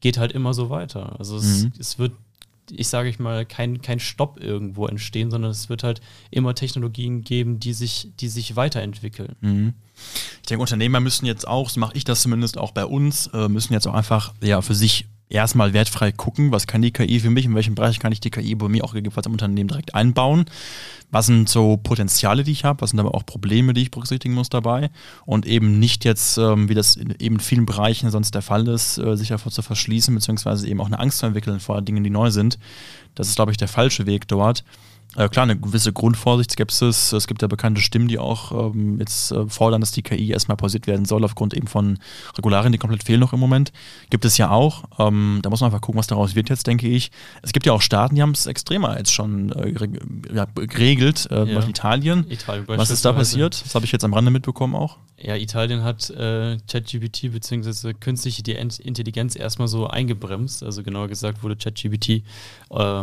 geht 0.00 0.18
halt 0.18 0.32
immer 0.32 0.54
so 0.54 0.70
weiter. 0.70 1.18
Also 1.18 1.36
es, 1.36 1.64
mhm. 1.64 1.72
es 1.78 1.98
wird 1.98 2.12
ich 2.70 2.88
sage 2.88 3.08
ich 3.08 3.18
mal, 3.18 3.44
kein, 3.46 3.82
kein 3.82 4.00
Stopp 4.00 4.40
irgendwo 4.40 4.86
entstehen, 4.86 5.30
sondern 5.30 5.50
es 5.50 5.68
wird 5.68 5.82
halt 5.82 6.00
immer 6.30 6.54
Technologien 6.54 7.22
geben, 7.22 7.60
die 7.60 7.72
sich, 7.72 8.10
die 8.20 8.28
sich 8.28 8.56
weiterentwickeln. 8.56 9.36
Mhm. 9.40 9.74
Ich 10.40 10.48
denke, 10.48 10.62
Unternehmer 10.62 11.00
müssen 11.00 11.26
jetzt 11.26 11.46
auch, 11.46 11.70
so 11.70 11.80
mache 11.80 11.96
ich 11.96 12.04
das 12.04 12.22
zumindest 12.22 12.58
auch 12.58 12.72
bei 12.72 12.84
uns, 12.84 13.28
äh, 13.28 13.48
müssen 13.48 13.72
jetzt 13.72 13.86
auch 13.86 13.94
einfach 13.94 14.34
ja, 14.40 14.62
für 14.62 14.74
sich 14.74 15.06
erstmal 15.30 15.72
wertfrei 15.72 16.12
gucken, 16.12 16.52
was 16.52 16.66
kann 16.66 16.82
die 16.82 16.92
KI 16.92 17.20
für 17.20 17.30
mich, 17.30 17.44
in 17.44 17.54
welchem 17.54 17.74
Bereich 17.74 17.98
kann 17.98 18.12
ich 18.12 18.20
die 18.20 18.30
KI 18.30 18.54
bei 18.54 18.68
mir 18.68 18.84
auch 18.84 18.92
gegebenenfalls 18.92 19.26
im 19.26 19.32
Unternehmen 19.32 19.68
direkt 19.68 19.94
einbauen. 19.94 20.46
Was 21.10 21.26
sind 21.26 21.48
so 21.48 21.76
Potenziale, 21.76 22.44
die 22.44 22.52
ich 22.52 22.64
habe, 22.64 22.82
was 22.82 22.90
sind 22.90 23.00
aber 23.00 23.14
auch 23.14 23.24
Probleme, 23.24 23.72
die 23.72 23.82
ich 23.82 23.90
berücksichtigen 23.90 24.34
muss 24.34 24.50
dabei 24.50 24.90
und 25.24 25.46
eben 25.46 25.78
nicht 25.78 26.04
jetzt, 26.04 26.38
ähm, 26.38 26.68
wie 26.68 26.74
das 26.74 26.96
in 26.96 27.14
eben 27.18 27.40
vielen 27.40 27.66
Bereichen 27.66 28.10
sonst 28.10 28.34
der 28.34 28.42
Fall 28.42 28.66
ist, 28.68 28.98
äh, 28.98 29.16
sich 29.16 29.28
davor 29.28 29.52
zu 29.52 29.62
verschließen, 29.62 30.14
beziehungsweise 30.14 30.68
eben 30.68 30.80
auch 30.80 30.86
eine 30.86 30.98
Angst 30.98 31.18
zu 31.18 31.26
entwickeln 31.26 31.60
vor 31.60 31.80
Dingen, 31.82 32.04
die 32.04 32.10
neu 32.10 32.30
sind. 32.30 32.58
Das 33.14 33.28
ist, 33.28 33.36
glaube 33.36 33.50
ich, 33.50 33.56
der 33.56 33.68
falsche 33.68 34.06
Weg 34.06 34.28
dort. 34.28 34.64
Äh, 35.16 35.28
klar, 35.28 35.44
eine 35.44 35.58
gewisse 35.58 35.92
Grundvorsicht, 35.92 36.52
Skepsis. 36.52 37.12
Es 37.12 37.26
gibt 37.26 37.40
ja 37.40 37.48
bekannte 37.48 37.80
Stimmen, 37.80 38.08
die 38.08 38.18
auch 38.18 38.72
ähm, 38.72 39.00
jetzt 39.00 39.32
äh, 39.32 39.48
fordern, 39.48 39.80
dass 39.80 39.90
die 39.90 40.02
KI 40.02 40.30
erstmal 40.30 40.56
pausiert 40.56 40.86
werden 40.86 41.06
soll, 41.06 41.24
aufgrund 41.24 41.54
eben 41.54 41.66
von 41.66 41.98
Regularien, 42.36 42.72
die 42.72 42.78
komplett 42.78 43.04
fehlen 43.04 43.20
noch 43.20 43.32
im 43.32 43.40
Moment. 43.40 43.72
Gibt 44.10 44.26
es 44.26 44.36
ja 44.36 44.50
auch. 44.50 44.84
Ähm, 44.98 45.40
da 45.42 45.48
muss 45.48 45.60
man 45.60 45.68
einfach 45.68 45.80
gucken, 45.80 45.98
was 45.98 46.08
daraus 46.08 46.34
wird 46.34 46.50
jetzt, 46.50 46.66
denke 46.66 46.88
ich. 46.88 47.10
Es 47.42 47.52
gibt 47.52 47.64
ja 47.64 47.72
auch 47.72 47.80
Staaten, 47.80 48.16
die 48.16 48.22
haben 48.22 48.32
es 48.32 48.46
extremer 48.46 48.98
jetzt 48.98 49.12
schon 49.12 49.50
äh, 49.52 49.88
ja, 50.32 50.46
geregelt, 50.54 51.26
äh, 51.30 51.52
ja. 51.52 51.66
Italien. 51.66 52.30
Italien 52.30 52.64
was 52.68 52.90
ist 52.90 53.04
da 53.04 53.12
passiert? 53.12 53.64
Das 53.64 53.74
habe 53.74 53.86
ich 53.86 53.92
jetzt 53.92 54.04
am 54.04 54.12
Rande 54.12 54.30
mitbekommen 54.30 54.74
auch. 54.74 54.98
Ja, 55.20 55.36
Italien 55.36 55.82
hat 55.82 56.10
äh, 56.10 56.58
ChatGPT 56.70 57.32
bzw. 57.32 57.94
künstliche 57.94 58.42
Intelligenz 58.52 59.36
erstmal 59.36 59.68
so 59.68 59.86
eingebremst. 59.88 60.62
Also 60.62 60.82
genauer 60.82 61.08
gesagt 61.08 61.42
wurde 61.42 61.56
ChatGPT 61.56 62.22
äh, 62.70 63.02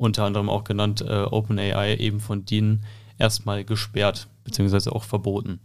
unter 0.00 0.24
anderem 0.24 0.48
auch 0.48 0.64
genannt 0.64 1.02
äh, 1.02 1.24
OpenAI, 1.24 1.96
eben 1.96 2.20
von 2.20 2.46
denen 2.46 2.84
erstmal 3.18 3.64
gesperrt, 3.64 4.28
beziehungsweise 4.44 4.92
auch 4.92 5.04
verboten. 5.04 5.60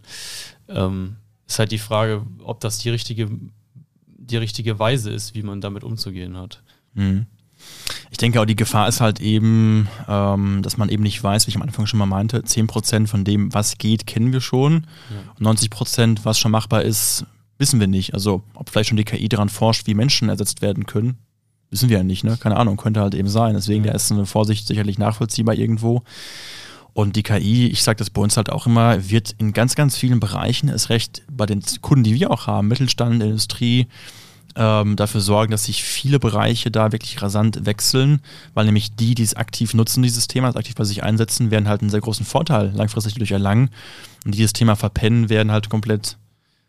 Ähm, 0.68 1.16
ist 1.46 1.58
halt 1.58 1.72
die 1.72 1.78
Frage, 1.78 2.26
ob 2.44 2.60
das 2.60 2.78
die 2.78 2.90
richtige, 2.90 3.30
die 4.06 4.36
richtige 4.36 4.78
Weise 4.78 5.10
ist, 5.10 5.34
wie 5.34 5.42
man 5.42 5.62
damit 5.62 5.84
umzugehen 5.84 6.36
hat. 6.36 6.62
Mhm. 6.92 7.26
Ich 8.10 8.18
denke 8.18 8.38
auch, 8.38 8.44
die 8.44 8.56
Gefahr 8.56 8.88
ist 8.88 9.00
halt 9.00 9.20
eben, 9.20 9.88
ähm, 10.06 10.60
dass 10.62 10.76
man 10.76 10.90
eben 10.90 11.02
nicht 11.02 11.22
weiß, 11.22 11.46
wie 11.46 11.50
ich 11.50 11.56
am 11.56 11.62
Anfang 11.62 11.86
schon 11.86 11.98
mal 11.98 12.04
meinte, 12.04 12.40
10% 12.40 13.06
von 13.06 13.24
dem, 13.24 13.54
was 13.54 13.78
geht, 13.78 14.06
kennen 14.06 14.34
wir 14.34 14.42
schon. 14.42 14.86
Ja. 15.40 15.48
Und 15.50 15.58
90%, 15.58 16.20
was 16.24 16.38
schon 16.38 16.52
machbar 16.52 16.82
ist, 16.82 17.24
wissen 17.56 17.80
wir 17.80 17.86
nicht. 17.86 18.12
Also 18.12 18.42
ob 18.54 18.68
vielleicht 18.68 18.90
schon 18.90 18.98
die 18.98 19.04
KI 19.04 19.30
daran 19.30 19.48
forscht, 19.48 19.86
wie 19.86 19.94
Menschen 19.94 20.28
ersetzt 20.28 20.60
werden 20.60 20.84
können, 20.84 21.16
Wissen 21.70 21.88
wir 21.88 21.98
ja 21.98 22.04
nicht, 22.04 22.24
ne? 22.24 22.36
Keine 22.38 22.56
Ahnung, 22.56 22.76
könnte 22.76 23.00
halt 23.00 23.14
eben 23.14 23.28
sein. 23.28 23.54
Deswegen, 23.54 23.84
da 23.84 23.92
ist 23.92 24.12
eine 24.12 24.26
Vorsicht 24.26 24.66
sicherlich 24.66 24.98
nachvollziehbar 24.98 25.54
irgendwo. 25.54 26.02
Und 26.92 27.16
die 27.16 27.22
KI, 27.22 27.66
ich 27.66 27.82
sage 27.82 27.98
das 27.98 28.08
bei 28.08 28.22
uns 28.22 28.38
halt 28.38 28.50
auch 28.50 28.66
immer, 28.66 29.10
wird 29.10 29.34
in 29.36 29.52
ganz, 29.52 29.74
ganz 29.74 29.98
vielen 29.98 30.18
Bereichen, 30.18 30.70
ist 30.70 30.88
recht 30.88 31.22
bei 31.30 31.44
den 31.44 31.62
Kunden, 31.82 32.04
die 32.04 32.14
wir 32.14 32.30
auch 32.30 32.46
haben, 32.46 32.68
Mittelstand, 32.68 33.22
Industrie, 33.22 33.86
ähm, 34.54 34.96
dafür 34.96 35.20
sorgen, 35.20 35.50
dass 35.50 35.64
sich 35.64 35.82
viele 35.82 36.18
Bereiche 36.18 36.70
da 36.70 36.92
wirklich 36.92 37.20
rasant 37.20 37.66
wechseln, 37.66 38.20
weil 38.54 38.64
nämlich 38.64 38.94
die, 38.96 39.14
die 39.14 39.22
es 39.22 39.34
aktiv 39.34 39.74
nutzen, 39.74 40.02
dieses 40.02 40.26
Thema, 40.26 40.46
das 40.46 40.56
aktiv 40.56 40.74
bei 40.74 40.84
sich 40.84 41.02
einsetzen, 41.02 41.50
werden 41.50 41.68
halt 41.68 41.82
einen 41.82 41.90
sehr 41.90 42.00
großen 42.00 42.24
Vorteil 42.24 42.72
langfristig 42.74 43.14
durch 43.16 43.32
erlangen. 43.32 43.68
Und 44.24 44.34
die 44.34 44.42
das 44.42 44.54
Thema 44.54 44.74
verpennen, 44.74 45.28
werden 45.28 45.52
halt 45.52 45.68
komplett 45.68 46.16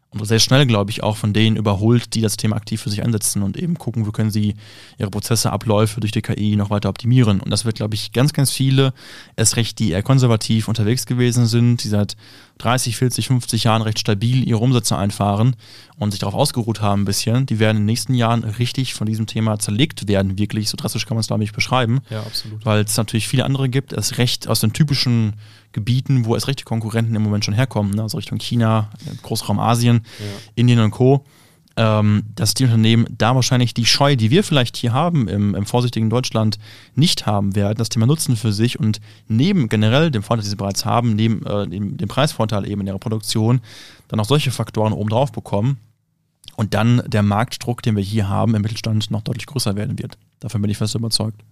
und 0.10 0.26
sehr 0.26 0.40
schnell, 0.40 0.66
glaube 0.66 0.90
ich, 0.92 1.04
auch 1.04 1.18
von 1.18 1.34
denen 1.34 1.58
überholt, 1.58 2.14
die 2.14 2.22
das 2.22 2.38
Thema 2.38 2.56
aktiv 2.56 2.82
für 2.82 2.90
sich 2.90 3.04
einsetzen 3.04 3.44
und 3.44 3.58
eben 3.58 3.76
gucken, 3.76 4.08
wo 4.08 4.12
können 4.12 4.32
sie 4.32 4.56
ihre 4.98 5.10
Prozesse, 5.10 5.52
Abläufe 5.52 6.00
durch 6.00 6.14
die 6.14 6.22
KI 6.22 6.56
noch 6.56 6.70
weiter 6.70 6.90
optimieren. 6.90 7.42
Und 7.42 7.50
das 7.50 7.66
wird, 7.66 7.76
glaube 7.76 7.96
ich, 7.96 8.14
ganz, 8.14 8.32
ganz 8.32 8.52
viele, 8.52 8.94
erst 9.36 9.58
recht, 9.58 9.80
die 9.80 9.92
eher 9.92 10.04
konservativ 10.04 10.70
unterwegs 10.70 11.06
gewesen 11.06 11.46
sind, 11.46 11.84
die 11.84 11.90
seit 11.90 12.16
30, 12.58 12.98
40, 12.98 13.28
50 13.28 13.64
Jahren 13.64 13.82
recht 13.82 14.00
stabil 14.00 14.48
ihre 14.48 14.60
Umsätze 14.60 14.98
einfahren 14.98 15.56
und 15.98 16.12
sich 16.12 16.20
darauf 16.20 16.36
ausgeruht 16.36 16.82
haben 16.82 17.04
ein 17.04 17.06
bisschen, 17.06 17.46
die 17.46 17.60
werden 17.60 17.78
in 17.78 17.84
den 17.84 17.88
nächsten 17.88 18.14
Jahren 18.14 18.44
richtig 18.44 18.94
von 18.94 19.08
diesem 19.08 19.26
Thema 19.26 19.60
zerlegt 19.60 20.08
werden, 20.08 20.38
wirklich. 20.38 20.70
So 20.70 20.78
drastisch 20.78 21.06
kann 21.06 21.16
man 21.16 21.22
es, 21.22 21.28
glaube 21.28 21.44
ich, 21.44 21.54
beschreiben. 21.54 22.02
Ja, 22.10 22.22
absolut. 22.22 22.66
Weil 22.66 22.84
es 22.84 22.98
natürlich 22.98 23.28
viele 23.28 23.46
andere 23.46 23.70
gibt, 23.70 23.94
erst 23.94 24.18
recht 24.18 24.48
aus 24.48 24.60
den 24.60 24.74
typischen 24.74 25.34
Gebieten, 25.72 26.26
wo 26.26 26.36
erst 26.36 26.48
recht 26.48 26.60
die 26.60 26.64
Konkurrenten 26.64 27.16
im 27.16 27.22
Moment 27.22 27.46
schon 27.46 27.54
herkommen, 27.54 27.94
ne? 27.94 28.02
also 28.02 28.18
Richtung 28.18 28.40
China, 28.40 28.90
Großraum 29.24 29.60
Asien, 29.60 30.06
ja. 30.20 30.26
Indien 30.56 30.80
und 30.80 30.92
Co., 30.92 31.26
ähm, 31.78 32.24
dass 32.36 32.56
die 32.56 32.64
Unternehmen 32.64 33.06
da 33.10 33.36
wahrscheinlich 33.36 33.74
die 33.76 33.86
Scheu, 33.86 34.16
die 34.16 34.32
wir 34.32 34.44
vielleicht 34.44 34.76
hier 34.78 34.94
haben 34.94 35.28
im, 35.28 35.54
im, 35.54 35.66
vorsichtigen 35.68 36.10
Deutschland, 36.10 36.58
nicht 36.96 37.28
haben 37.28 37.56
werden, 37.56 37.78
das 37.78 37.90
Thema 37.90 38.08
nutzen 38.08 38.36
für 38.36 38.52
sich 38.52 38.80
und 38.80 39.00
neben 39.28 39.70
generell 39.70 40.10
dem 40.10 40.24
Vorteil, 40.24 40.44
den 40.44 40.50
sie 40.50 40.56
bereits 40.56 40.86
haben, 40.86 41.16
neben 41.16 41.46
äh, 41.46 41.68
dem, 41.68 41.96
dem, 41.98 42.08
Preisvorteil 42.08 42.68
eben 42.68 42.82
in 42.82 42.88
ihrer 42.88 43.00
Produktion, 43.00 43.62
dann 44.08 44.20
auch 44.20 44.26
solche 44.26 44.50
Faktoren 44.50 44.92
oben 44.92 45.10
drauf 45.10 45.32
bekommen 45.32 45.78
und 46.56 46.74
dann 46.74 47.04
der 47.06 47.22
Marktdruck, 47.22 47.84
den 47.84 47.96
wir 47.96 48.04
hier 48.04 48.28
haben 48.28 48.56
im 48.56 48.64
Mittelstand, 48.64 49.12
noch 49.12 49.22
deutlich 49.22 49.46
größer 49.46 49.76
werden 49.76 50.00
wird. 50.00 50.18
Davon 50.40 50.62
bin 50.62 50.72
ich 50.72 50.78
fest 50.78 50.96
überzeugt. 50.96 51.44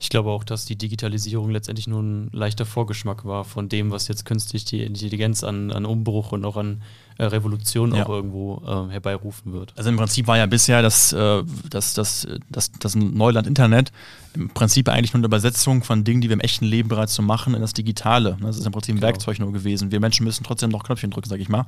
Ich 0.00 0.08
glaube 0.08 0.30
auch, 0.30 0.44
dass 0.44 0.64
die 0.64 0.76
Digitalisierung 0.76 1.50
letztendlich 1.50 1.86
nur 1.86 2.02
ein 2.02 2.28
leichter 2.32 2.66
Vorgeschmack 2.66 3.24
war 3.24 3.44
von 3.44 3.68
dem, 3.68 3.90
was 3.90 4.08
jetzt 4.08 4.24
künstliche 4.24 4.78
Intelligenz 4.78 5.44
an, 5.44 5.70
an 5.70 5.86
Umbruch 5.86 6.32
und 6.32 6.44
auch 6.44 6.56
an 6.56 6.82
äh, 7.16 7.24
Revolution 7.24 7.94
ja. 7.94 8.04
auch 8.04 8.08
irgendwo 8.08 8.62
äh, 8.66 8.92
herbeirufen 8.92 9.52
wird. 9.52 9.72
Also 9.76 9.90
im 9.90 9.96
Prinzip 9.96 10.26
war 10.26 10.36
ja 10.36 10.46
bisher 10.46 10.82
das, 10.82 11.12
äh, 11.12 11.42
das, 11.70 11.94
das, 11.94 12.26
das, 12.50 12.72
das 12.72 12.94
Neuland 12.96 13.46
Internet 13.46 13.92
im 14.34 14.48
Prinzip 14.50 14.88
eigentlich 14.88 15.12
nur 15.12 15.20
eine 15.20 15.26
Übersetzung 15.26 15.84
von 15.84 16.02
Dingen, 16.02 16.20
die 16.20 16.28
wir 16.28 16.34
im 16.34 16.40
echten 16.40 16.64
Leben 16.64 16.88
bereits 16.88 17.14
so 17.14 17.22
machen, 17.22 17.54
in 17.54 17.60
das 17.60 17.72
Digitale. 17.72 18.36
Das 18.40 18.58
ist 18.58 18.66
im 18.66 18.72
Prinzip 18.72 18.94
ein 18.94 18.96
genau. 18.96 19.06
Werkzeug 19.06 19.38
nur 19.38 19.52
gewesen. 19.52 19.92
Wir 19.92 20.00
Menschen 20.00 20.24
müssen 20.24 20.42
trotzdem 20.42 20.70
noch 20.70 20.82
Knöpfchen 20.82 21.12
drücken, 21.12 21.28
sag 21.28 21.38
ich 21.38 21.48
mal, 21.48 21.66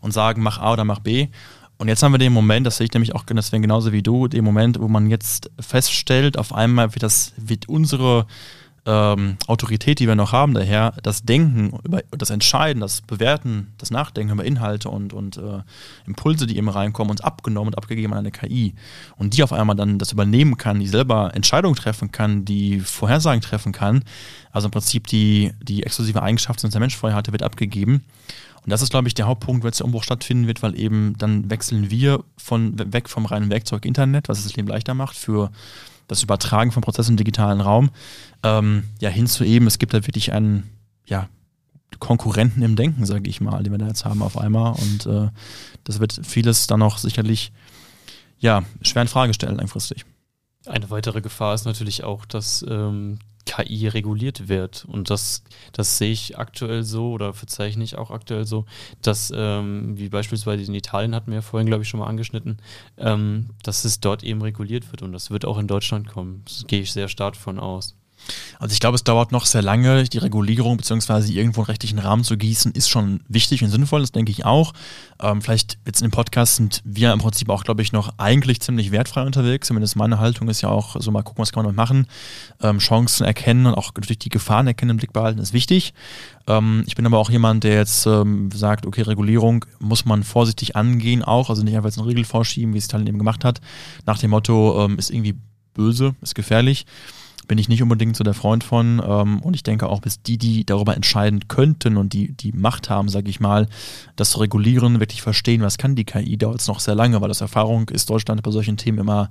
und 0.00 0.12
sagen, 0.12 0.42
mach 0.42 0.58
A 0.58 0.72
oder 0.72 0.84
mach 0.84 1.00
B. 1.00 1.28
Und 1.78 1.86
jetzt 1.88 2.02
haben 2.02 2.12
wir 2.12 2.18
den 2.18 2.32
Moment, 2.32 2.66
das 2.66 2.76
sehe 2.76 2.86
ich 2.86 2.92
nämlich 2.92 3.14
auch, 3.14 3.24
deswegen 3.24 3.62
genauso 3.62 3.92
wie 3.92 4.02
du, 4.02 4.26
den 4.26 4.44
Moment, 4.44 4.80
wo 4.80 4.88
man 4.88 5.08
jetzt 5.08 5.50
feststellt, 5.60 6.36
auf 6.36 6.52
einmal 6.52 6.94
wird 6.94 7.04
das, 7.04 7.32
wird 7.36 7.68
unsere 7.68 8.26
ähm, 8.88 9.36
Autorität, 9.46 10.00
die 10.00 10.08
wir 10.08 10.14
noch 10.14 10.32
haben, 10.32 10.54
daher 10.54 10.94
das 11.02 11.22
Denken, 11.22 11.78
über 11.84 12.00
das 12.10 12.30
Entscheiden, 12.30 12.80
das 12.80 13.02
Bewerten, 13.02 13.74
das 13.76 13.90
Nachdenken 13.90 14.32
über 14.32 14.44
Inhalte 14.44 14.88
und, 14.88 15.12
und 15.12 15.36
äh, 15.36 15.60
Impulse, 16.06 16.46
die 16.46 16.56
eben 16.56 16.70
reinkommen, 16.70 17.10
uns 17.10 17.20
abgenommen 17.20 17.68
und 17.68 17.76
abgegeben 17.76 18.14
an 18.14 18.20
eine 18.20 18.30
KI. 18.30 18.74
Und 19.16 19.36
die 19.36 19.42
auf 19.42 19.52
einmal 19.52 19.76
dann 19.76 19.98
das 19.98 20.12
übernehmen 20.12 20.56
kann, 20.56 20.80
die 20.80 20.86
selber 20.86 21.34
Entscheidungen 21.34 21.76
treffen 21.76 22.12
kann, 22.12 22.46
die 22.46 22.80
Vorhersagen 22.80 23.42
treffen 23.42 23.72
kann. 23.72 24.04
Also 24.52 24.68
im 24.68 24.72
Prinzip 24.72 25.06
die, 25.06 25.52
die 25.62 25.82
exklusive 25.82 26.22
Eigenschaft, 26.22 26.62
die 26.62 26.68
der 26.70 26.80
Mensch 26.80 26.96
vorher 26.96 27.16
hatte, 27.16 27.32
wird 27.32 27.42
abgegeben. 27.42 28.04
Und 28.64 28.70
das 28.70 28.80
ist, 28.80 28.90
glaube 28.90 29.08
ich, 29.08 29.14
der 29.14 29.26
Hauptpunkt, 29.26 29.64
wenn 29.64 29.70
der 29.70 29.84
Umbruch 29.84 30.02
stattfinden 30.02 30.46
wird, 30.46 30.62
weil 30.62 30.78
eben 30.78 31.14
dann 31.18 31.50
wechseln 31.50 31.90
wir 31.90 32.24
von 32.38 32.74
weg 32.92 33.10
vom 33.10 33.26
reinen 33.26 33.50
Werkzeug 33.50 33.84
Internet, 33.84 34.30
was 34.30 34.38
es 34.38 34.44
das 34.44 34.56
Leben 34.56 34.68
leichter 34.68 34.94
macht 34.94 35.16
für 35.16 35.50
das 36.08 36.22
Übertragen 36.22 36.72
von 36.72 36.82
Prozessen 36.82 37.12
im 37.12 37.16
digitalen 37.16 37.60
Raum, 37.60 37.90
ähm, 38.42 38.84
ja, 38.98 39.08
hinzu 39.08 39.44
eben, 39.44 39.66
es 39.66 39.78
gibt 39.78 39.94
da 39.94 40.06
wirklich 40.06 40.32
einen, 40.32 40.68
ja, 41.06 41.28
Konkurrenten 41.98 42.62
im 42.62 42.76
Denken, 42.76 43.06
sage 43.06 43.28
ich 43.28 43.40
mal, 43.40 43.62
den 43.62 43.72
wir 43.72 43.78
da 43.78 43.86
jetzt 43.86 44.04
haben 44.04 44.22
auf 44.22 44.38
einmal. 44.38 44.74
Und 44.74 45.06
äh, 45.06 45.30
das 45.84 46.00
wird 46.00 46.20
vieles 46.22 46.66
dann 46.66 46.82
auch 46.82 46.98
sicherlich 46.98 47.52
ja, 48.38 48.62
schwer 48.82 49.02
in 49.02 49.08
Frage 49.08 49.34
stellen 49.34 49.56
langfristig. 49.56 50.04
Eine 50.66 50.90
weitere 50.90 51.20
Gefahr 51.20 51.54
ist 51.54 51.64
natürlich 51.64 52.04
auch, 52.04 52.24
dass 52.26 52.64
ähm, 52.68 53.18
KI 53.48 53.88
reguliert 53.88 54.48
wird. 54.48 54.84
Und 54.84 55.10
das, 55.10 55.42
das 55.72 55.98
sehe 55.98 56.12
ich 56.12 56.38
aktuell 56.38 56.82
so 56.82 57.12
oder 57.12 57.32
verzeichne 57.32 57.82
ich 57.82 57.96
auch 57.96 58.10
aktuell 58.10 58.44
so, 58.44 58.66
dass, 59.02 59.32
ähm, 59.34 59.98
wie 59.98 60.10
beispielsweise 60.10 60.64
in 60.64 60.74
Italien 60.74 61.14
hatten 61.14 61.30
wir 61.30 61.36
ja 61.36 61.42
vorhin, 61.42 61.66
glaube 61.66 61.82
ich, 61.82 61.88
schon 61.88 62.00
mal 62.00 62.06
angeschnitten, 62.06 62.58
ähm, 62.98 63.50
dass 63.62 63.84
es 63.84 64.00
dort 64.00 64.22
eben 64.22 64.42
reguliert 64.42 64.90
wird 64.92 65.02
und 65.02 65.12
das 65.12 65.30
wird 65.30 65.44
auch 65.46 65.58
in 65.58 65.66
Deutschland 65.66 66.08
kommen. 66.08 66.42
Das 66.44 66.66
gehe 66.66 66.82
ich 66.82 66.92
sehr 66.92 67.08
stark 67.08 67.36
von 67.36 67.58
aus. 67.58 67.97
Also 68.58 68.72
ich 68.72 68.80
glaube, 68.80 68.96
es 68.96 69.04
dauert 69.04 69.30
noch 69.30 69.46
sehr 69.46 69.62
lange. 69.62 70.04
Die 70.04 70.18
Regulierung 70.18 70.76
bzw. 70.76 71.32
irgendwo 71.32 71.60
einen 71.60 71.66
rechtlichen 71.66 71.98
Rahmen 71.98 72.24
zu 72.24 72.36
gießen, 72.36 72.72
ist 72.72 72.88
schon 72.88 73.20
wichtig 73.28 73.62
und 73.62 73.70
sinnvoll, 73.70 74.00
das 74.00 74.10
denke 74.10 74.32
ich 74.32 74.44
auch. 74.44 74.72
Ähm, 75.22 75.42
vielleicht 75.42 75.78
jetzt 75.86 76.00
in 76.00 76.08
dem 76.08 76.10
Podcast 76.10 76.56
sind 76.56 76.82
wir 76.84 77.12
im 77.12 77.20
Prinzip 77.20 77.48
auch, 77.50 77.62
glaube 77.62 77.82
ich, 77.82 77.92
noch 77.92 78.14
eigentlich 78.18 78.60
ziemlich 78.60 78.90
wertfrei 78.90 79.22
unterwegs. 79.22 79.68
Zumindest 79.68 79.94
meine 79.94 80.18
Haltung 80.18 80.48
ist 80.48 80.60
ja 80.60 80.70
auch 80.70 80.96
so 80.98 81.10
mal 81.12 81.22
gucken, 81.22 81.42
was 81.42 81.52
kann 81.52 81.64
man 81.64 81.74
machen. 81.74 82.06
Ähm, 82.60 82.78
Chancen 82.78 83.24
erkennen 83.24 83.66
und 83.66 83.74
auch 83.74 83.92
natürlich 83.94 84.18
die 84.18 84.28
Gefahren 84.28 84.66
erkennen, 84.66 84.90
im 84.90 84.96
Blick 84.96 85.12
behalten, 85.12 85.38
ist 85.38 85.52
wichtig. 85.52 85.94
Ähm, 86.48 86.82
ich 86.86 86.96
bin 86.96 87.06
aber 87.06 87.18
auch 87.18 87.30
jemand, 87.30 87.62
der 87.62 87.74
jetzt 87.74 88.06
ähm, 88.06 88.50
sagt, 88.52 88.86
okay, 88.86 89.02
Regulierung 89.02 89.64
muss 89.78 90.04
man 90.04 90.24
vorsichtig 90.24 90.74
angehen 90.74 91.22
auch, 91.22 91.48
also 91.48 91.62
nicht 91.62 91.76
einfach 91.76 91.90
jetzt 91.90 91.98
eine 91.98 92.08
Regel 92.08 92.24
vorschieben, 92.24 92.74
wie 92.74 92.78
es 92.78 92.86
Italien 92.86 93.06
eben 93.06 93.18
gemacht 93.18 93.44
hat, 93.44 93.60
nach 94.04 94.18
dem 94.18 94.30
Motto, 94.30 94.84
ähm, 94.84 94.98
ist 94.98 95.10
irgendwie 95.10 95.36
böse, 95.74 96.16
ist 96.22 96.34
gefährlich 96.34 96.86
bin 97.48 97.58
ich 97.58 97.68
nicht 97.68 97.82
unbedingt 97.82 98.14
so 98.14 98.22
der 98.22 98.34
Freund 98.34 98.62
von. 98.62 99.02
Ähm, 99.04 99.40
und 99.40 99.54
ich 99.54 99.62
denke 99.62 99.88
auch, 99.88 100.00
bis 100.00 100.22
die, 100.22 100.38
die 100.38 100.64
darüber 100.64 100.94
entscheiden 100.94 101.48
könnten 101.48 101.96
und 101.96 102.12
die 102.12 102.32
die 102.32 102.52
Macht 102.52 102.90
haben, 102.90 103.08
sage 103.08 103.30
ich 103.30 103.40
mal, 103.40 103.66
das 104.16 104.30
zu 104.30 104.38
regulieren, 104.38 105.00
wirklich 105.00 105.22
verstehen, 105.22 105.62
was 105.62 105.78
kann 105.78 105.96
die 105.96 106.04
KI, 106.04 106.36
dauert 106.36 106.60
es 106.60 106.68
noch 106.68 106.80
sehr 106.80 106.94
lange, 106.94 107.20
weil 107.20 107.28
das 107.28 107.40
Erfahrung 107.40 107.88
ist 107.88 108.10
Deutschland 108.10 108.42
bei 108.42 108.50
solchen 108.50 108.76
Themen 108.76 108.98
immer 108.98 109.30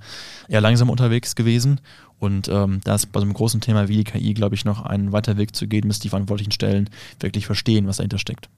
eher 0.49 0.61
langsam 0.61 0.89
unterwegs 0.89 1.35
gewesen. 1.35 1.79
Und 2.19 2.47
ähm, 2.47 2.81
da 2.83 2.95
ist 2.95 3.11
bei 3.11 3.19
so 3.19 3.25
einem 3.25 3.35
großen 3.35 3.61
Thema 3.61 3.87
wie 3.87 3.97
die 3.97 4.03
KI, 4.03 4.33
glaube 4.33 4.55
ich, 4.55 4.65
noch 4.65 4.81
ein 4.81 5.11
weiter 5.11 5.37
Weg 5.37 5.55
zu 5.55 5.67
gehen, 5.67 5.87
bis 5.87 5.99
die 5.99 6.09
verantwortlichen 6.09 6.51
Stellen 6.51 6.89
wirklich 7.19 7.45
verstehen, 7.45 7.87
was 7.87 7.97
dahinter 7.97 8.17
steckt. 8.17 8.49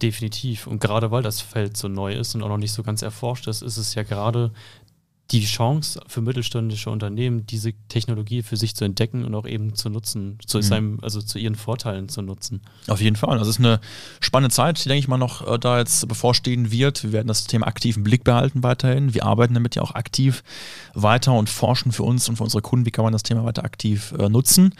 Definitiv. 0.00 0.66
Und 0.66 0.80
gerade 0.80 1.10
weil 1.10 1.22
das 1.22 1.40
Feld 1.40 1.76
so 1.76 1.88
neu 1.88 2.14
ist 2.14 2.34
und 2.34 2.42
auch 2.42 2.48
noch 2.48 2.56
nicht 2.56 2.72
so 2.72 2.82
ganz 2.82 3.02
erforscht 3.02 3.48
ist, 3.48 3.62
ist 3.62 3.76
es 3.76 3.94
ja 3.94 4.04
gerade 4.04 4.52
die 5.30 5.44
Chance 5.44 6.00
für 6.06 6.22
mittelständische 6.22 6.88
Unternehmen, 6.88 7.46
diese 7.46 7.74
Technologie 7.88 8.42
für 8.42 8.56
sich 8.56 8.74
zu 8.74 8.84
entdecken 8.84 9.24
und 9.26 9.34
auch 9.34 9.46
eben 9.46 9.74
zu 9.74 9.90
nutzen, 9.90 10.38
zu 10.46 10.58
mhm. 10.58 10.62
seinem, 10.62 10.98
also 11.02 11.20
zu 11.20 11.38
ihren 11.38 11.54
Vorteilen 11.54 12.08
zu 12.08 12.22
nutzen. 12.22 12.62
Auf 12.86 13.02
jeden 13.02 13.16
Fall. 13.16 13.38
Also 13.38 13.50
es 13.50 13.58
ist 13.58 13.64
eine 13.64 13.80
spannende 14.20 14.54
Zeit, 14.54 14.82
die, 14.82 14.88
denke 14.88 15.00
ich 15.00 15.08
mal, 15.08 15.18
noch 15.18 15.46
äh, 15.46 15.58
da 15.58 15.78
jetzt 15.78 16.08
bevorstehen 16.08 16.70
wird. 16.70 17.04
Wir 17.04 17.12
werden 17.12 17.28
das 17.28 17.46
Thema 17.46 17.66
aktiv 17.66 17.98
im 17.98 18.04
Blick 18.04 18.24
behalten 18.24 18.62
weiterhin. 18.62 19.12
Wir 19.12 19.26
arbeiten 19.26 19.52
damit 19.52 19.74
ja 19.74 19.82
auch 19.82 19.94
aktiv 19.94 20.42
weiter 20.94 21.34
und 21.34 21.50
forschen 21.50 21.92
für 21.92 22.04
uns 22.04 22.26
und 22.30 22.36
für 22.36 22.44
unsere 22.44 22.62
Kunden, 22.62 22.86
wie 22.86 22.90
kann 22.90 23.04
man 23.04 23.12
das 23.12 23.22
Thema 23.22 23.44
weiter 23.44 23.64
aktiv 23.64 24.14
äh, 24.18 24.30
nutzen. 24.30 24.74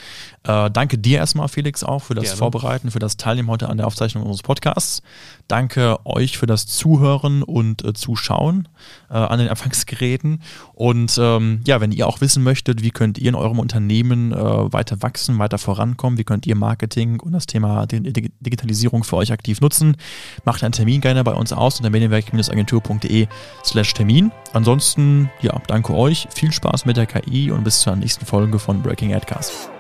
Äh, 0.44 0.70
danke 0.70 0.96
dir 0.96 1.18
erstmal, 1.18 1.48
Felix, 1.48 1.84
auch 1.84 2.00
für 2.00 2.14
das 2.14 2.24
Gerne. 2.24 2.38
Vorbereiten, 2.38 2.90
für 2.90 3.00
das 3.00 3.18
Teilnehmen 3.18 3.50
heute 3.50 3.68
an 3.68 3.76
der 3.76 3.86
Aufzeichnung 3.86 4.24
unseres 4.24 4.42
Podcasts. 4.42 5.02
Danke 5.46 5.98
euch 6.06 6.38
für 6.38 6.46
das 6.46 6.66
Zuhören 6.66 7.42
und 7.42 7.84
äh, 7.84 7.92
Zuschauen 7.92 8.68
äh, 9.10 9.14
an 9.14 9.38
den 9.38 9.48
Empfangsgeräten. 9.48 10.37
Und 10.74 11.18
ähm, 11.20 11.60
ja, 11.66 11.80
wenn 11.80 11.92
ihr 11.92 12.06
auch 12.06 12.20
wissen 12.20 12.42
möchtet, 12.42 12.82
wie 12.82 12.90
könnt 12.90 13.18
ihr 13.18 13.28
in 13.28 13.34
eurem 13.34 13.58
Unternehmen 13.58 14.32
äh, 14.32 14.36
weiter 14.36 15.02
wachsen, 15.02 15.38
weiter 15.38 15.58
vorankommen, 15.58 16.18
wie 16.18 16.24
könnt 16.24 16.46
ihr 16.46 16.54
Marketing 16.54 17.20
und 17.20 17.32
das 17.32 17.46
Thema 17.46 17.86
Digitalisierung 17.86 19.04
für 19.04 19.16
euch 19.16 19.32
aktiv 19.32 19.60
nutzen, 19.60 19.96
macht 20.44 20.62
einen 20.62 20.72
Termin 20.72 21.00
gerne 21.00 21.24
bei 21.24 21.34
uns 21.34 21.52
aus 21.52 21.78
unter 21.78 21.90
medienwerk-agentur.de 21.90 23.26
slash 23.64 23.94
Termin. 23.94 24.30
Ansonsten, 24.52 25.30
ja, 25.40 25.60
danke 25.66 25.94
euch, 25.94 26.28
viel 26.34 26.52
Spaß 26.52 26.84
mit 26.84 26.96
der 26.96 27.06
KI 27.06 27.50
und 27.50 27.64
bis 27.64 27.80
zur 27.80 27.96
nächsten 27.96 28.26
Folge 28.26 28.58
von 28.58 28.82
Breaking 28.82 29.14
Adcast. 29.14 29.70